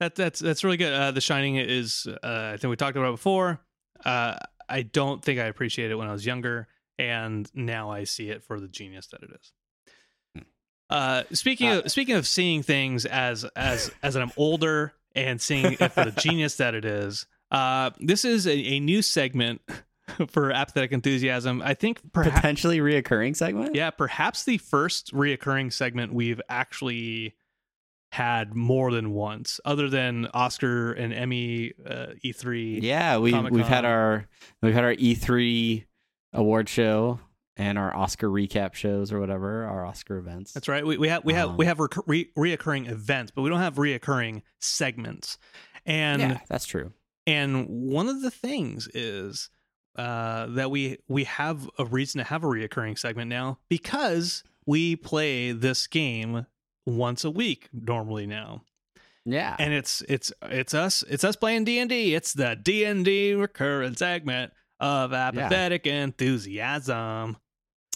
[0.00, 0.92] That that's that's really good.
[0.92, 2.06] Uh, the Shining is.
[2.06, 3.60] Uh, I think we talked about it before.
[4.04, 4.36] Uh,
[4.68, 8.42] I don't think I appreciated it when I was younger, and now I see it
[8.44, 9.52] for the genius that it is.
[10.90, 15.72] Uh, speaking Uh, of speaking of seeing things as as as I'm older and seeing
[15.74, 19.60] it for the genius that it is, uh, this is a, a new segment
[20.28, 21.62] for apathetic enthusiasm.
[21.64, 23.74] I think perhaps Potentially reoccurring segment.
[23.74, 27.34] yeah, perhaps the first reoccurring segment we've actually
[28.12, 32.80] had more than once, other than Oscar and Emmy, uh, E3.
[32.82, 33.56] Yeah, we Comic-Con.
[33.56, 34.28] we've had our
[34.62, 35.84] we've had our E3
[36.32, 37.18] award show
[37.56, 40.52] and our Oscar recap shows or whatever, our Oscar events.
[40.52, 40.84] That's right.
[40.86, 43.60] We, we have we have Um, we have recur- re- reoccurring events, but we don't
[43.60, 45.38] have reoccurring segments.
[45.86, 46.92] And yeah, that's true.
[47.26, 49.50] and one of the things is
[49.96, 54.96] uh, that we we have a reason to have a reoccurring segment now because we
[54.96, 56.46] play this game
[56.86, 58.62] once a week normally now.
[59.26, 59.56] Yeah.
[59.58, 62.14] and it's it's it's us it's us playing D and D.
[62.14, 67.36] It's the D and D recurrent segment of apathetic enthusiasm.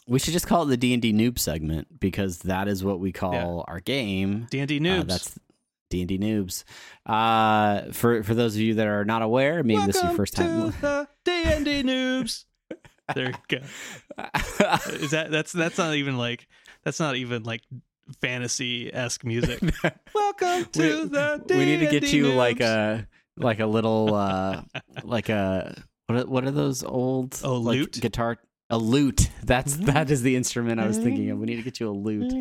[0.09, 3.64] We should just call it the D&D noob segment because that is what we call
[3.68, 4.46] our game.
[4.50, 5.06] D and D Uh, noobs.
[5.09, 5.38] that's
[5.90, 6.64] D&D noobs.
[7.06, 10.34] Uh, for for those of you that are not aware, maybe this is your first
[10.34, 10.72] time.
[10.72, 12.44] to the D and D noobs.
[13.14, 13.59] There you go.
[15.02, 16.46] Is that that's that's not even like
[16.84, 17.62] that's not even like
[18.20, 19.61] fantasy esque music.
[20.14, 23.06] Welcome to we, the we need to get D&D you like a
[23.38, 24.62] like a little uh
[25.04, 27.98] like a what are, what are those old Oh, like, lute?
[28.00, 28.36] guitar
[28.70, 29.30] a lute.
[29.44, 31.38] That's that is the instrument i was thinking of.
[31.38, 32.32] We need to get you a lute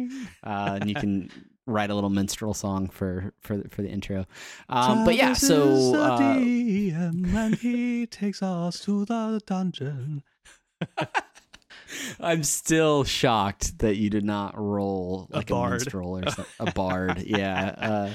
[0.43, 1.29] uh and you can
[1.65, 4.25] write a little minstrel song for for for the intro.
[4.69, 10.23] Um but yeah so a uh, and he takes us to the dungeon.
[12.19, 15.71] i'm still shocked that you did not roll like a, bard.
[15.71, 16.23] minstrel or
[16.59, 17.23] a bard.
[17.23, 18.13] Yeah uh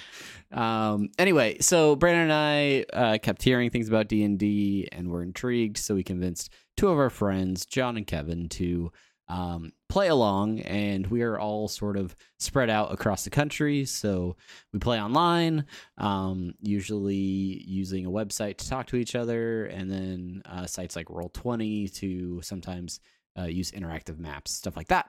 [0.52, 5.78] um anyway so brandon and i uh kept hearing things about d&d and we're intrigued
[5.78, 8.90] so we convinced two of our friends john and kevin to
[9.32, 13.84] um, play along and we are all sort of spread out across the country.
[13.86, 14.36] So
[14.72, 15.64] we play online
[15.96, 21.06] um, usually using a website to talk to each other and then uh, sites like
[21.06, 23.00] roll20 to sometimes
[23.38, 25.08] uh, use interactive maps stuff like that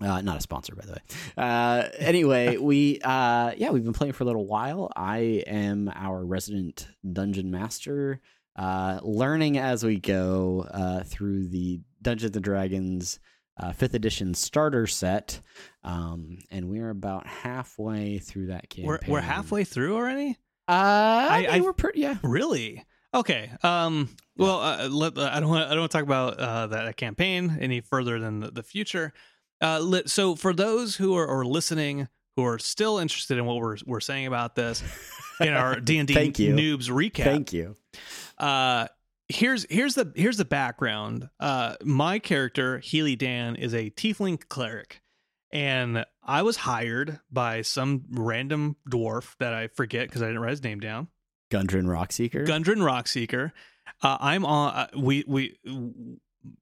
[0.00, 0.98] uh, not a sponsor, by the way.
[1.36, 4.90] Uh, anyway, we uh, yeah, we've been playing for a little while.
[4.96, 8.20] I am our resident dungeon master,
[8.56, 13.18] uh, learning as we go uh, through the Dungeons and Dragons
[13.60, 15.40] uh, fifth edition starter set,
[15.84, 18.86] um, and we're about halfway through that campaign.
[18.86, 20.36] We're we're halfway through already.
[20.66, 20.72] Uh,
[21.30, 22.16] I, I- we're pretty yeah.
[22.22, 22.84] Really?
[23.14, 23.50] Okay.
[23.62, 24.08] Um.
[24.36, 26.96] Well, uh, let, I don't want I don't want to talk about uh, that, that
[26.96, 29.12] campaign any further than the, the future.
[29.64, 33.76] Uh, so for those who are, are listening who are still interested in what we're
[33.86, 34.82] we're saying about this
[35.40, 37.76] in our D and D noobs recap, Thank you.
[38.38, 38.88] uh
[39.28, 45.00] here's here's the here's the background uh my character healy dan is a tiefling cleric
[45.50, 50.50] and i was hired by some random dwarf that i forget because i didn't write
[50.50, 51.08] his name down
[51.50, 52.46] Gundren Rockseeker.
[52.46, 53.52] gundren rockseeker
[54.02, 55.56] uh, i'm on uh, we we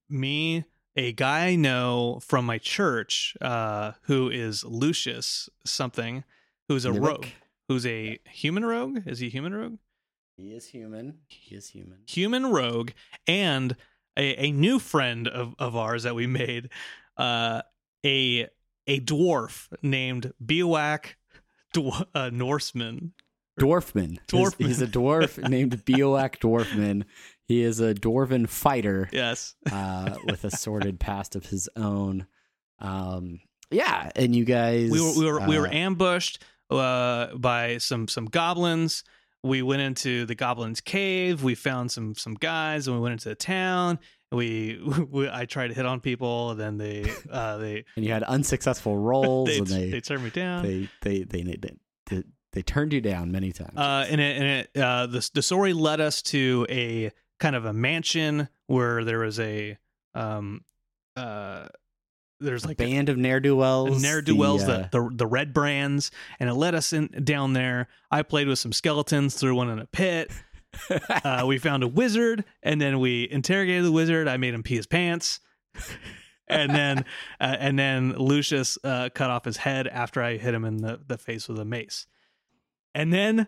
[0.08, 0.64] me
[0.96, 6.24] a guy i know from my church uh who is lucius something
[6.68, 7.00] who's a Nivik.
[7.06, 7.26] rogue
[7.68, 9.78] who's a human rogue is he a human rogue
[10.36, 11.18] He is human.
[11.28, 11.98] He is human.
[12.08, 12.90] human rogue
[13.26, 13.76] and
[14.16, 16.68] a, a new friend of, of ours that we made
[17.16, 17.62] uh
[18.04, 18.48] a
[18.86, 21.14] a dwarf named Biowak
[21.74, 23.12] Dw- uh, Norseman.
[23.60, 24.10] Dwarfman.
[24.12, 24.66] He's- Dwarfman.
[24.66, 27.04] He's, a dwarf named Bioak Dwarfman.
[27.52, 29.54] He is a dwarven fighter Yes.
[29.70, 32.26] uh, with a sordid past of his own.
[32.78, 33.40] Um,
[33.70, 38.08] yeah, and you guys, We were we were we were uh, ambushed uh by some
[38.08, 39.04] some goblins.
[39.42, 41.42] We went into the goblins cave.
[41.42, 43.98] We found some some guys and we went into the town.
[44.30, 44.80] We,
[45.10, 48.22] we I tried to hit on people and then they uh they and you had
[48.22, 50.62] unsuccessful rolls, they, and they they turned me down.
[50.62, 51.76] they, they they they
[52.06, 52.22] they
[52.52, 53.76] they turned you down many times.
[53.76, 57.64] Uh, and it, and it, uh, the the story led us to a kind of
[57.64, 59.76] a mansion where there was a
[60.14, 60.62] um
[61.16, 61.66] uh
[62.40, 64.02] there's like a- Band of ne'er do wells.
[64.02, 66.10] ne'er do wells, uh, the, the the red brands,
[66.40, 67.88] and it led us in down there.
[68.10, 70.30] I played with some skeletons, threw one in a pit.
[71.24, 74.26] uh, we found a wizard, and then we interrogated the wizard.
[74.26, 75.38] I made him pee his pants,
[76.48, 76.98] and then
[77.40, 81.00] uh, and then Lucius uh, cut off his head after I hit him in the
[81.06, 82.06] the face with a mace.
[82.94, 83.46] And then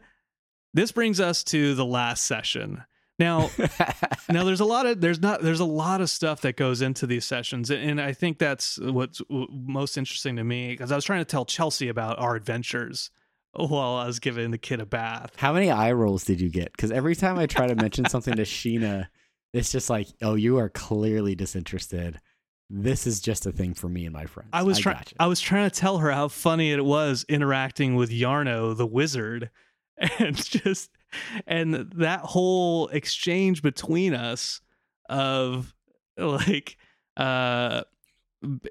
[0.73, 2.85] this brings us to the last session.
[3.19, 3.51] Now,
[4.29, 7.07] now there's a lot of there's not there's a lot of stuff that goes into
[7.07, 11.21] these sessions and i think that's what's most interesting to me because i was trying
[11.21, 13.11] to tell chelsea about our adventures
[13.53, 16.73] while i was giving the kid a bath How many eye rolls did you get?
[16.73, 19.07] Because every time I try to mention something to Sheena,
[19.53, 22.21] it's just like, oh, you are clearly disinterested.
[22.69, 24.51] This is just a thing for me and my friends.
[24.53, 25.15] i was trying gotcha.
[25.21, 29.51] i was trying to tell her how funny it was interacting with Iarno the wizard
[30.19, 30.91] and just
[31.47, 34.61] and that whole exchange between us
[35.09, 35.75] of
[36.17, 36.77] like
[37.17, 37.83] uh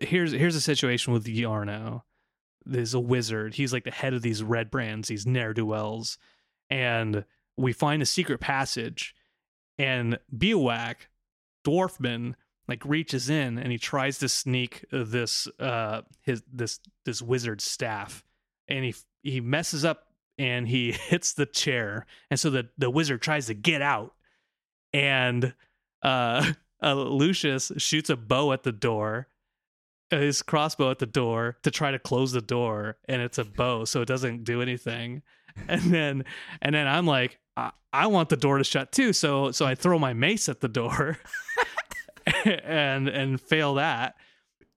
[0.01, 2.03] here's here's a situation with Iarno.
[2.65, 3.55] There's a wizard.
[3.55, 6.17] He's like the head of these red brands, these ne'er do wells,
[6.69, 7.25] and
[7.57, 9.13] we find a secret passage.
[9.77, 11.07] And Beowak,
[11.65, 12.35] Dwarfman,
[12.67, 18.23] like reaches in and he tries to sneak this uh his this this wizard staff,
[18.67, 23.21] and he he messes up and he hits the chair, and so the the wizard
[23.21, 24.13] tries to get out,
[24.93, 25.53] and
[26.01, 26.51] uh,
[26.83, 29.27] uh Lucius shoots a bow at the door
[30.19, 33.85] his crossbow at the door to try to close the door and it's a bow
[33.85, 35.21] so it doesn't do anything.
[35.67, 36.25] And then
[36.63, 39.75] and then i'm like i, I want the door to shut too so so i
[39.75, 41.19] throw my mace at the door
[42.43, 44.15] and and fail that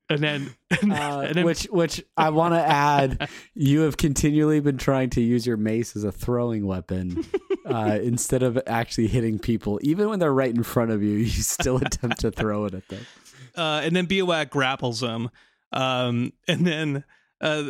[0.09, 4.79] and then and, Uh, then which, which I want to add, you have continually been
[4.79, 7.25] trying to use your mace as a throwing weapon
[7.67, 9.79] uh, instead of actually hitting people.
[9.83, 12.87] Even when they're right in front of you, you still attempt to throw it at
[12.89, 13.05] them.
[13.57, 15.31] uh, and then Biowak grapples him,
[15.73, 17.05] um, and then
[17.41, 17.63] uh,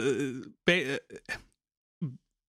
[0.67, 1.01] ba-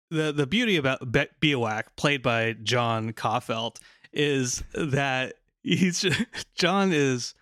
[0.09, 3.77] the the beauty about Be- Biowak, played by John Kaufelt,
[4.11, 6.05] is that he's
[6.55, 7.33] John is.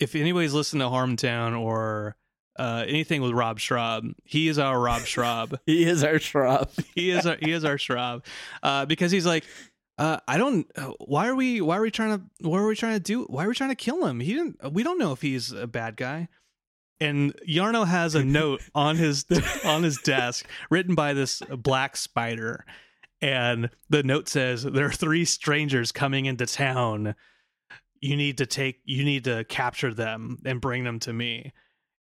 [0.00, 2.16] If anybody's listened to Harmtown or
[2.58, 5.58] uh, anything with Rob Schrab, he is our Rob Schrab.
[5.66, 6.70] He is our shrub.
[6.94, 8.24] he is our he is our Schrab,
[8.62, 9.44] uh, because he's like,
[9.98, 10.66] uh, I don't.
[10.76, 11.60] Uh, why are we?
[11.60, 12.48] Why are we trying to?
[12.48, 13.24] What are we trying to do?
[13.24, 14.20] Why are we trying to kill him?
[14.20, 14.72] He didn't.
[14.72, 16.28] We don't know if he's a bad guy.
[17.00, 19.24] And Iarno has a note on his
[19.64, 22.64] on his desk written by this black spider,
[23.20, 27.16] and the note says, "There are three strangers coming into town.
[28.00, 28.80] You need to take.
[28.84, 31.52] You need to capture them and bring them to me."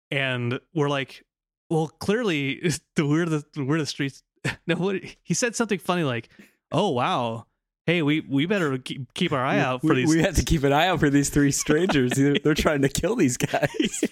[0.10, 1.26] And we're like,
[1.70, 2.60] well, clearly
[2.98, 4.24] we're the we're the streets.
[4.66, 6.30] No, what he said something funny like,
[6.72, 7.48] "Oh wow,
[7.86, 10.44] hey, we we better keep, keep our eye out for we, these." we have to
[10.44, 12.12] keep an eye out for these three strangers.
[12.12, 14.04] they're, they're trying to kill these guys.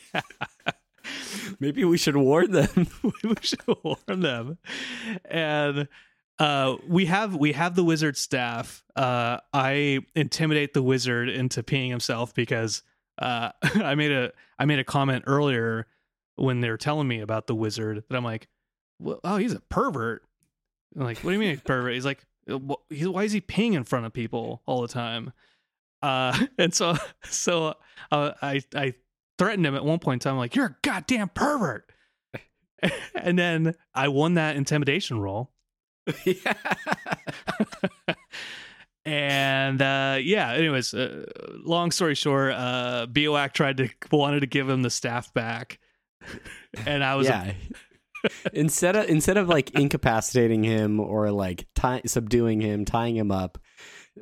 [1.59, 2.87] Maybe we should warn them.
[3.23, 4.57] we should warn them.
[5.23, 5.87] And
[6.39, 8.83] uh, we have we have the wizard staff.
[8.95, 12.83] Uh, I intimidate the wizard into peeing himself because
[13.19, 15.87] uh, I made a I made a comment earlier
[16.35, 18.47] when they were telling me about the wizard that I'm like,
[18.99, 20.23] well, oh, he's a pervert.
[20.95, 21.93] I'm like, what do you mean he's pervert?
[21.93, 25.31] He's like, why is he peeing in front of people all the time?
[26.01, 27.75] Uh, and so so
[28.11, 28.93] uh, I I
[29.37, 30.33] threatened him at one point in time.
[30.33, 31.89] I'm like, you're a goddamn pervert.
[33.15, 35.51] and then I won that intimidation roll.
[39.05, 41.25] and uh, yeah, anyways, uh,
[41.63, 43.07] long story short, uh,
[43.53, 45.79] tried to wanted to give him the staff back,
[46.85, 47.53] and I was yeah.
[48.53, 53.57] instead of instead of like incapacitating him or like tie, subduing him, tying him up,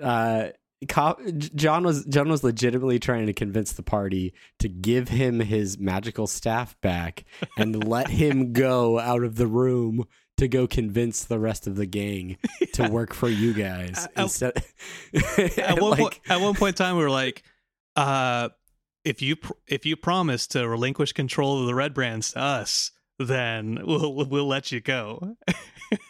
[0.01, 0.49] uh,
[0.87, 5.77] Co- John was John was legitimately trying to convince the party to give him his
[5.77, 7.25] magical staff back
[7.57, 10.05] and let him go out of the room
[10.37, 12.37] to go convince the rest of the gang
[12.73, 14.63] to work for you guys At- instead.
[15.57, 17.43] at one like, point, at one point in time, we were like,
[17.95, 18.49] uh,
[19.03, 22.91] if you pr- if you promise to relinquish control of the red brands to us,
[23.19, 25.35] then we'll we'll let you go.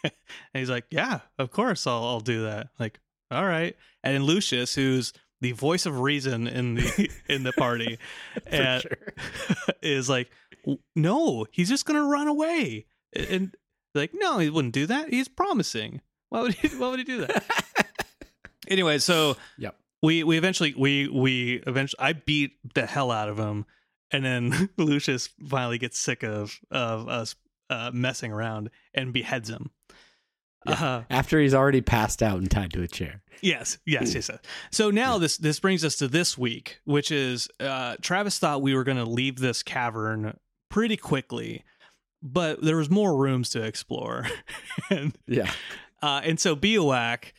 [0.02, 0.12] and
[0.54, 2.68] he's like, yeah, of course, I'll I'll do that.
[2.78, 3.00] Like,
[3.30, 3.76] all right.
[4.02, 7.98] And then Lucius, who's the voice of reason in the in the party,
[8.46, 9.14] and sure.
[9.82, 10.30] is like,
[10.94, 12.86] no, he's just gonna run away.
[13.14, 13.54] And
[13.94, 15.08] like, no, he wouldn't do that.
[15.10, 16.00] He's promising.
[16.28, 16.68] Why would he?
[16.76, 17.44] Why would he do that?
[18.68, 19.76] anyway, so Yep.
[20.02, 23.66] we we eventually we we eventually I beat the hell out of him,
[24.10, 27.34] and then Lucius finally gets sick of of us
[27.70, 29.70] uh, messing around and beheads him.
[30.66, 33.20] Uh, After he's already passed out and tied to a chair.
[33.42, 34.30] Yes, yes, yes.
[34.30, 34.38] yes.
[34.72, 38.74] So now this this brings us to this week, which is uh, Travis thought we
[38.74, 40.38] were going to leave this cavern
[40.70, 41.64] pretty quickly,
[42.24, 44.26] but there was more rooms to explore,
[44.90, 45.52] and Yeah.
[46.02, 47.32] uh, and so Biowac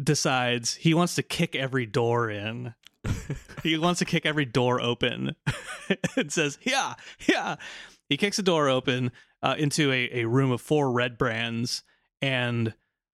[0.00, 2.74] decides he wants to kick every door in.
[3.62, 5.34] he wants to kick every door open.
[6.16, 6.94] and says, "Yeah,
[7.26, 7.56] yeah."
[8.08, 9.12] He kicks a door open
[9.42, 11.82] uh, into a, a room of four red brands,
[12.22, 12.72] and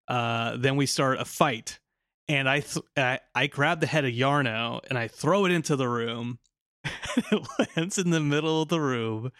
[0.09, 1.81] uh, then we start a fight.
[2.29, 5.77] And I, th- I I grab the head of Iarno and I throw it into
[5.77, 6.39] the room.
[6.85, 9.32] It lands in the middle of the room.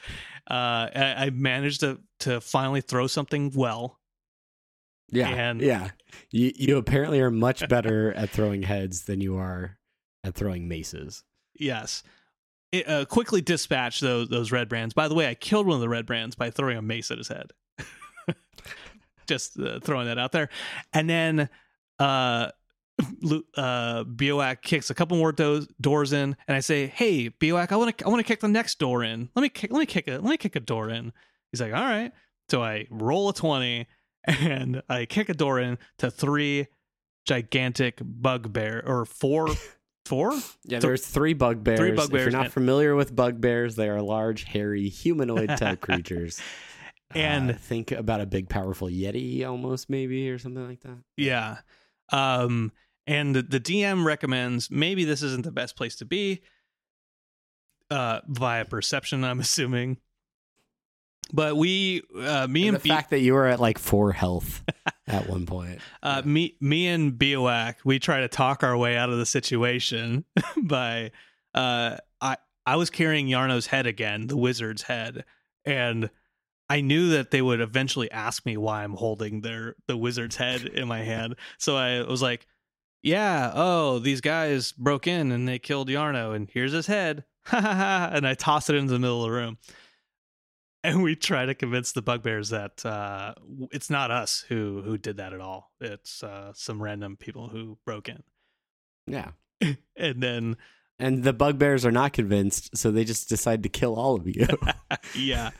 [0.51, 3.99] Uh, I, I managed to to finally throw something well.
[5.11, 5.29] Yeah.
[5.29, 5.91] And- yeah.
[6.31, 9.79] You you apparently are much better at throwing heads than you are
[10.23, 11.23] at throwing maces.
[11.59, 12.03] Yes.
[12.73, 14.95] It, uh, quickly dispatch those those red brands.
[14.95, 17.19] By the way, I killed one of the red brands by throwing a mace at
[17.19, 17.53] his head.
[19.27, 20.49] Just uh, throwing that out there.
[20.93, 21.49] And then
[21.99, 22.51] uh
[23.57, 24.05] uh
[24.63, 28.07] kicks a couple more do- doors in and I say, "Hey, Bioac, I want to
[28.07, 29.29] I want to kick the next door in.
[29.35, 30.23] Let me kick let me kick it.
[30.23, 31.13] Let me kick a door in."
[31.53, 32.13] He's like, "All right."
[32.51, 33.87] So I roll a 20
[34.25, 36.67] and I kick a door in to three
[37.27, 39.49] gigantic bugbear or four
[40.07, 41.81] four Yeah, Th- there's three bugbears.
[41.81, 46.41] If bugbears you're not familiar with bugbears, they are large, hairy, humanoid type creatures.
[47.15, 50.99] And- Uh, think about a big, powerful yeti, almost maybe, or something like that.
[51.17, 51.59] Yeah.
[52.13, 52.73] Um
[53.07, 56.43] and the, the DM recommends maybe this isn't the best place to be
[57.91, 59.99] uh via perception I'm assuming.
[61.33, 64.13] But we uh me And and, the B- fact that you were at like four
[64.13, 64.63] health
[65.07, 65.81] at one point.
[66.03, 70.25] uh me me and Bioac we try to talk our way out of the situation
[70.63, 71.11] by
[71.55, 72.37] uh I
[72.67, 75.25] I was carrying Iarno's head again, the wizard's head,
[75.67, 76.09] and
[76.71, 80.63] I knew that they would eventually ask me why I'm holding their the wizard's head
[80.65, 81.37] in my hand.
[81.59, 82.47] So I was like,
[83.05, 87.61] "Yeah, oh, these guys broke in and they killed Iarno, and here's his head." Ha
[87.61, 88.11] ha ha!
[88.11, 89.59] And I toss it into the middle of the room.
[90.83, 93.35] And we try to convince the bugbears that uh,
[93.71, 95.71] it's not us who who did that at all.
[95.79, 98.23] It's uh, some random people who broke in.
[99.07, 99.33] Yeah.
[99.97, 100.57] And then
[100.99, 104.47] And the bugbears are not convinced, so they just decide to kill all of you.
[105.17, 105.51] yeah.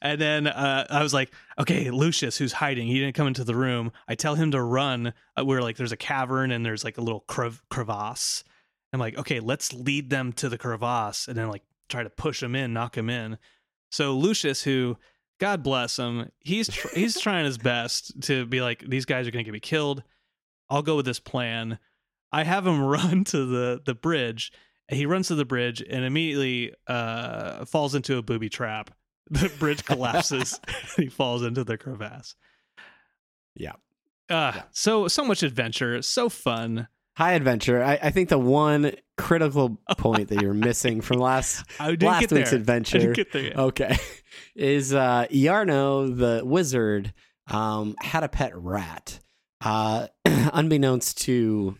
[0.00, 3.54] And then uh, I was like, okay, Lucius, who's hiding, he didn't come into the
[3.54, 3.92] room.
[4.08, 5.12] I tell him to run.
[5.36, 8.44] Uh, where like there's a cavern and there's like a little crev- crevasse.
[8.92, 12.40] I'm like, okay, let's lead them to the crevasse and then like try to push
[12.40, 13.36] them in, knock them in.
[13.90, 14.96] So Lucius, who
[15.38, 19.30] God bless him, he's tr- he's trying his best to be like, these guys are
[19.30, 20.02] gonna get me killed.
[20.70, 21.78] I'll go with this plan.
[22.32, 24.52] I have him run to the the bridge.
[24.90, 28.90] He runs to the bridge and immediately uh, falls into a booby trap.
[29.30, 30.58] The bridge collapses.
[30.96, 32.34] he falls into the crevasse.
[33.54, 33.72] yeah.
[34.30, 34.62] Uh, Yeah.
[34.72, 36.88] So so much adventure, so fun.
[37.14, 37.82] High adventure.
[37.82, 42.54] I, I think the one critical point that you're missing from last last week's there.
[42.58, 43.52] adventure I didn't get there.
[43.56, 43.98] Okay.
[44.56, 47.12] Is uh Iarno, the wizard,
[47.48, 49.18] um, had a pet rat.
[49.60, 51.76] Uh unbeknownst to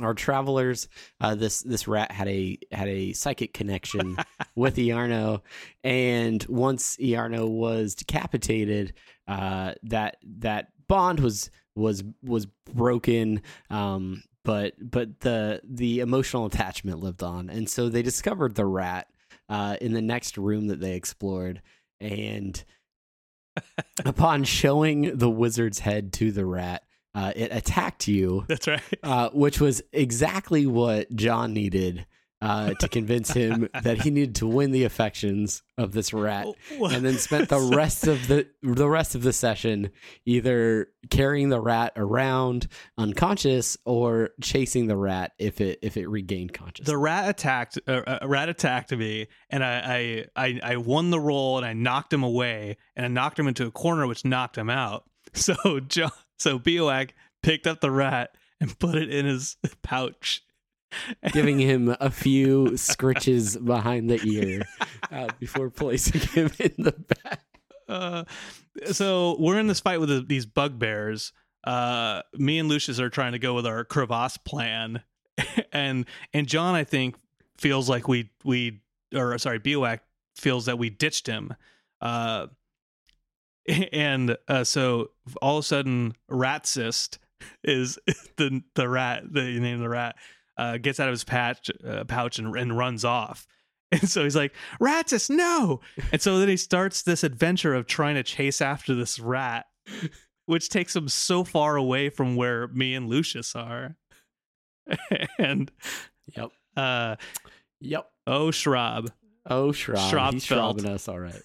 [0.00, 0.88] our travelers,
[1.20, 4.16] uh this this rat had a had a psychic connection
[4.54, 5.42] with Iarno.
[5.82, 8.94] And once Iarno was decapitated,
[9.28, 13.42] uh that that bond was was was broken.
[13.70, 17.50] Um but but the the emotional attachment lived on.
[17.50, 19.08] And so they discovered the rat
[19.48, 21.62] uh, in the next room that they explored.
[22.00, 22.62] And
[24.04, 26.83] upon showing the wizard's head to the rat,
[27.14, 28.80] uh, it attacked you, That's right.
[29.02, 32.06] uh, which was exactly what John needed
[32.42, 36.46] uh, to convince him that he needed to win the affections of this rat.
[36.78, 39.90] And then spent the rest of the the rest of the session
[40.26, 42.66] either carrying the rat around
[42.98, 46.86] unconscious or chasing the rat if it if it regained consciousness.
[46.86, 51.20] the rat attacked uh, a rat attacked me and I, I i i won the
[51.20, 54.56] roll and i knocked him away and i knocked him into a corner which knocked
[54.58, 57.10] him out so John, so Bioac
[57.42, 60.42] picked up the rat and put it in his pouch.
[61.32, 64.62] Giving him a few scritches behind the ear
[65.10, 67.40] uh, before placing him in the back.
[67.88, 68.24] uh,
[68.92, 71.32] so we're in this fight with the, these bugbears.
[71.64, 75.02] Uh me and lucius are trying to go with our crevasse plan.
[75.72, 77.16] And and john i think
[77.58, 78.82] feels like we we
[79.14, 80.00] or sorry Bioac
[80.36, 81.54] feels that we ditched him.
[82.00, 82.46] Uh
[83.92, 85.10] and uh so
[85.42, 87.18] all of a sudden ratcyst
[87.62, 87.98] is
[88.36, 90.16] the the rat the name of the rat
[90.56, 93.46] uh gets out of his patch uh, pouch and, and runs off
[93.92, 95.80] and so he's like ratcyst no
[96.12, 99.66] and so then he starts this adventure of trying to chase after this rat
[100.46, 103.96] which takes him so far away from where me and lucius are
[105.38, 105.70] and
[106.36, 106.50] Yep.
[106.76, 107.16] uh
[107.80, 108.06] Yep.
[108.26, 109.10] oh shrub
[109.46, 109.72] Oh.
[109.72, 110.78] Schrab He's felt.
[110.78, 111.42] shrobbing us all right.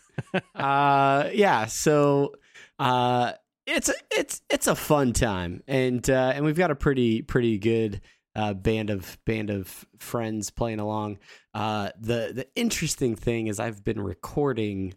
[0.55, 1.65] Uh, yeah.
[1.65, 2.35] So
[2.77, 3.33] uh,
[3.65, 7.57] it's a, it's it's a fun time, and uh, and we've got a pretty pretty
[7.57, 8.01] good
[8.35, 11.19] uh, band of band of friends playing along.
[11.53, 14.93] Uh, the the interesting thing is I've been recording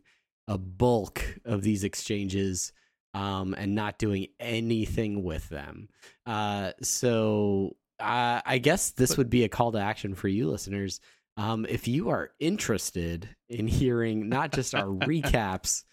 [0.49, 2.73] a bulk of these exchanges
[3.15, 5.89] um, and not doing anything with them.
[6.27, 11.01] Uh, so uh, I guess this would be a call to action for you listeners.
[11.36, 15.84] Um, if you are interested in hearing not just our recaps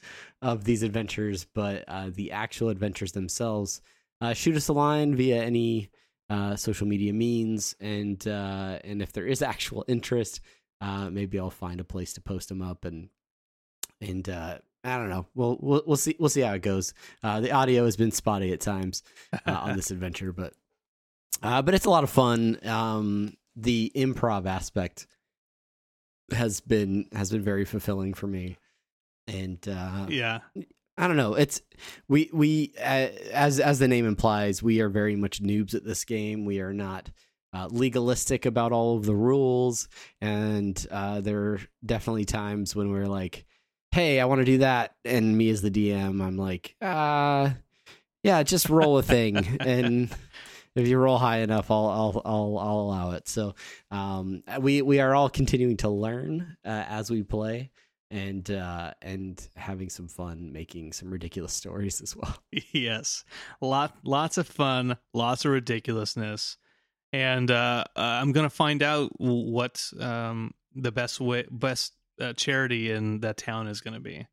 [0.42, 3.82] of these adventures, but uh, the actual adventures themselves,
[4.22, 5.90] uh, shoot us a line via any
[6.30, 10.42] uh, social media means, and uh, and if there is actual interest,
[10.82, 13.10] uh, maybe I'll find a place to post them up and
[14.02, 15.26] and uh, I don't know.
[15.36, 16.94] We'll we'll we'll see we'll see how it goes.
[17.24, 19.04] Uh, the audio has been spotty at times
[19.46, 20.54] uh, on this adventure, but
[21.42, 22.60] uh, but it's a lot of fun.
[22.66, 25.08] Um, the improv aspect
[26.34, 28.58] has been has been very fulfilling for me,
[29.28, 30.40] and uh, Yeah.
[30.98, 31.34] I don't know.
[31.36, 31.62] It's
[32.10, 36.04] we we uh, as as the name implies, we are very much noobs at this
[36.04, 36.44] game.
[36.44, 37.10] We are not
[37.54, 39.88] uh, legalistic about all of the rules,
[40.20, 43.46] and uh, there are definitely times when we're like,
[43.92, 47.52] "Hey, I want to do that," and me as the DM, I'm like, "Uh,
[48.22, 50.10] yeah, just roll a thing." and
[50.76, 53.28] if you roll high enough, I'll I'll I'll, I'll allow it.
[53.28, 53.56] So,
[53.92, 57.72] um, we we are all continuing to learn uh, as we play
[58.12, 62.36] and uh and having some fun making some ridiculous stories as well
[62.72, 63.24] Yes.
[63.62, 66.58] Lot lots of fun, lots of ridiculousness.
[67.14, 72.34] And uh, uh, I'm going to find out what um, the best way best uh,
[72.34, 74.28] charity in that town is going to be.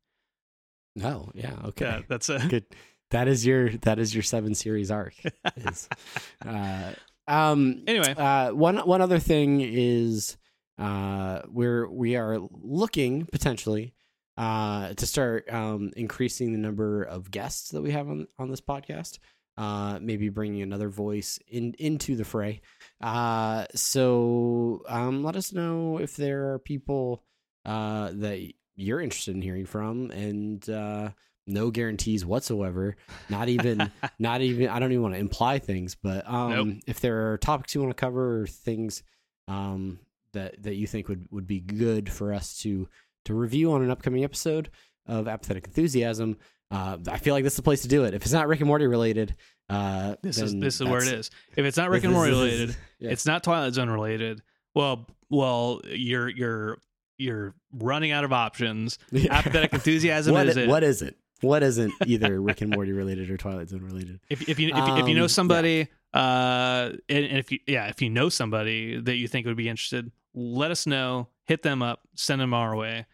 [1.03, 2.65] oh yeah okay Yeah, that's a good
[3.11, 5.13] that is your that is your seven series arc
[5.55, 5.87] is,
[6.45, 6.91] uh,
[7.27, 8.13] um Anyway.
[8.15, 10.37] uh one one other thing is
[10.79, 13.93] uh we're we are looking potentially
[14.37, 18.61] uh to start um increasing the number of guests that we have on on this
[18.61, 19.17] podcast
[19.57, 22.61] uh maybe bringing another voice in into the fray
[23.01, 27.23] uh so um let us know if there are people
[27.65, 28.39] uh that
[28.75, 31.09] you're interested in hearing from and uh
[31.47, 32.95] no guarantees whatsoever
[33.29, 36.77] not even not even i don't even want to imply things but um Nope.
[36.87, 39.03] if there are topics you want to cover or things
[39.47, 39.99] um
[40.33, 42.87] that that you think would would be good for us to
[43.25, 44.69] to review on an upcoming episode
[45.07, 46.37] of apathetic enthusiasm
[46.71, 48.59] uh i feel like this is the place to do it if it's not rick
[48.59, 49.35] and morty related
[49.69, 51.29] uh this is this is where it is.
[51.57, 53.09] If it's not Rick and Morty this is- related, yeah.
[53.11, 54.41] it's not Twilight Zone related.
[54.73, 56.77] Well, well, you're you're
[57.17, 58.97] you're running out of options.
[59.29, 60.69] Apathetic enthusiasm what, is it.
[60.69, 64.47] what is it what isn't either rick and morty related or twilight zone related If
[64.49, 67.87] if you if, you- if you know Um, somebody, uh, and, and if you yeah,
[67.87, 71.29] if you know somebody that you think would be interested, let us know.
[71.45, 72.01] Hit them up.
[72.15, 73.05] Send them our way.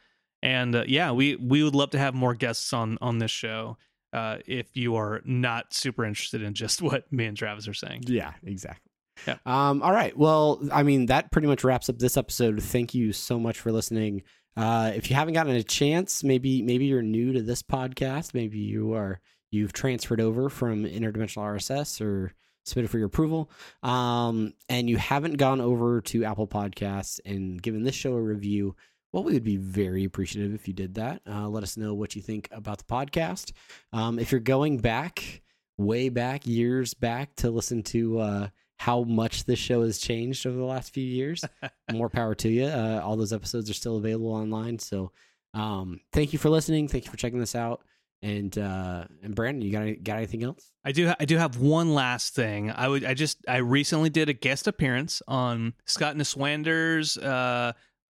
[0.42, 3.78] And uh, yeah, we we would love to have more guests on on this show.
[4.12, 8.04] Uh, if you are not super interested in just what me and Travis are saying.
[8.08, 8.90] Yeah, exactly.
[9.28, 9.38] Yeah.
[9.46, 10.16] Um, all right.
[10.18, 12.62] Well, I mean, that pretty much wraps up this episode.
[12.62, 14.24] Thank you so much for listening.
[14.56, 18.34] Uh, if you haven't gotten a chance, maybe maybe you're new to this podcast.
[18.34, 19.20] Maybe you are
[19.52, 22.34] you've transferred over from interdimensional RSS or
[22.66, 23.50] submitted for your approval,
[23.82, 28.76] um, and you haven't gone over to Apple Podcasts and given this show a review.
[29.12, 31.22] Well, we would be very appreciative if you did that.
[31.30, 33.52] Uh, let us know what you think about the podcast.
[33.92, 35.44] Um, if you're going back,
[35.78, 38.48] way back, years back, to listen to uh,
[38.84, 41.46] how much this show has changed over the last few years,
[41.94, 42.66] more power to you.
[42.66, 44.78] Uh, all those episodes are still available online.
[44.78, 45.12] So,
[45.54, 46.90] um, thank you for listening.
[46.90, 47.82] Thank you for checking this out.
[48.22, 50.70] And uh, and Brandon, you got any- got anything else?
[50.84, 51.14] I do.
[51.18, 52.72] I do have one last thing.
[52.72, 53.06] I would.
[53.06, 53.38] I just.
[53.48, 57.72] I recently did a guest appearance on Scott Niswander's uh,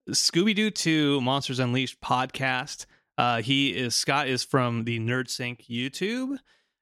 [0.09, 2.85] Scooby Doo Two Monsters Unleashed podcast.
[3.17, 6.37] Uh, he is Scott is from the Nerd Sync YouTube.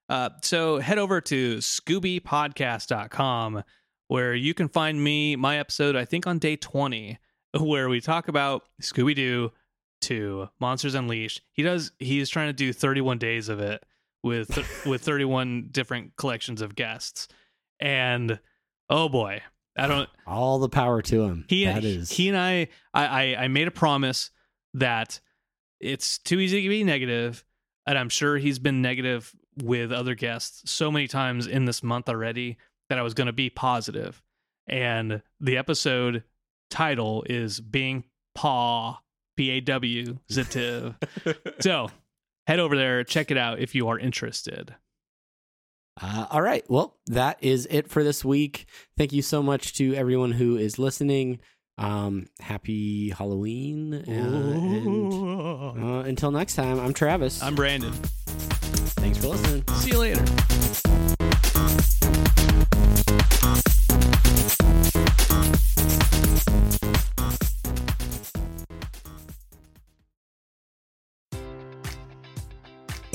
[0.09, 3.63] Uh, so head over to ScoobyPodcast.com
[4.09, 5.95] where you can find me my episode.
[5.95, 7.17] I think on day twenty,
[7.59, 9.51] where we talk about Scooby Doo
[10.01, 11.41] Two Monsters Unleashed.
[11.51, 11.91] He does.
[11.99, 13.84] He's trying to do thirty one days of it
[14.23, 17.27] with with 31 different collections of guests
[17.79, 18.39] and
[18.89, 19.39] oh boy
[19.77, 21.45] i don't All the power to him.
[21.47, 24.31] he that is he and I, I i i made a promise
[24.73, 25.19] that
[25.79, 27.45] it's too easy to be negative
[27.85, 32.07] and i'm sure he's been negative with other guests so many times in this month
[32.09, 32.57] already
[32.89, 34.21] that i was going to be positive
[34.67, 36.23] and the episode
[36.69, 38.03] title is being
[38.35, 38.99] paw
[39.38, 40.95] p-a-w zativ
[41.59, 41.89] so
[42.47, 44.75] head over there check it out if you are interested
[45.99, 46.63] Uh, all right.
[46.69, 48.67] Well, that is it for this week.
[48.97, 51.39] Thank you so much to everyone who is listening.
[51.79, 53.95] Um, happy Halloween.
[53.95, 57.41] Uh, and, uh, until next time, I'm Travis.
[57.41, 57.93] I'm Brandon.
[59.07, 59.63] Thanks for listening.
[59.77, 60.16] See you later.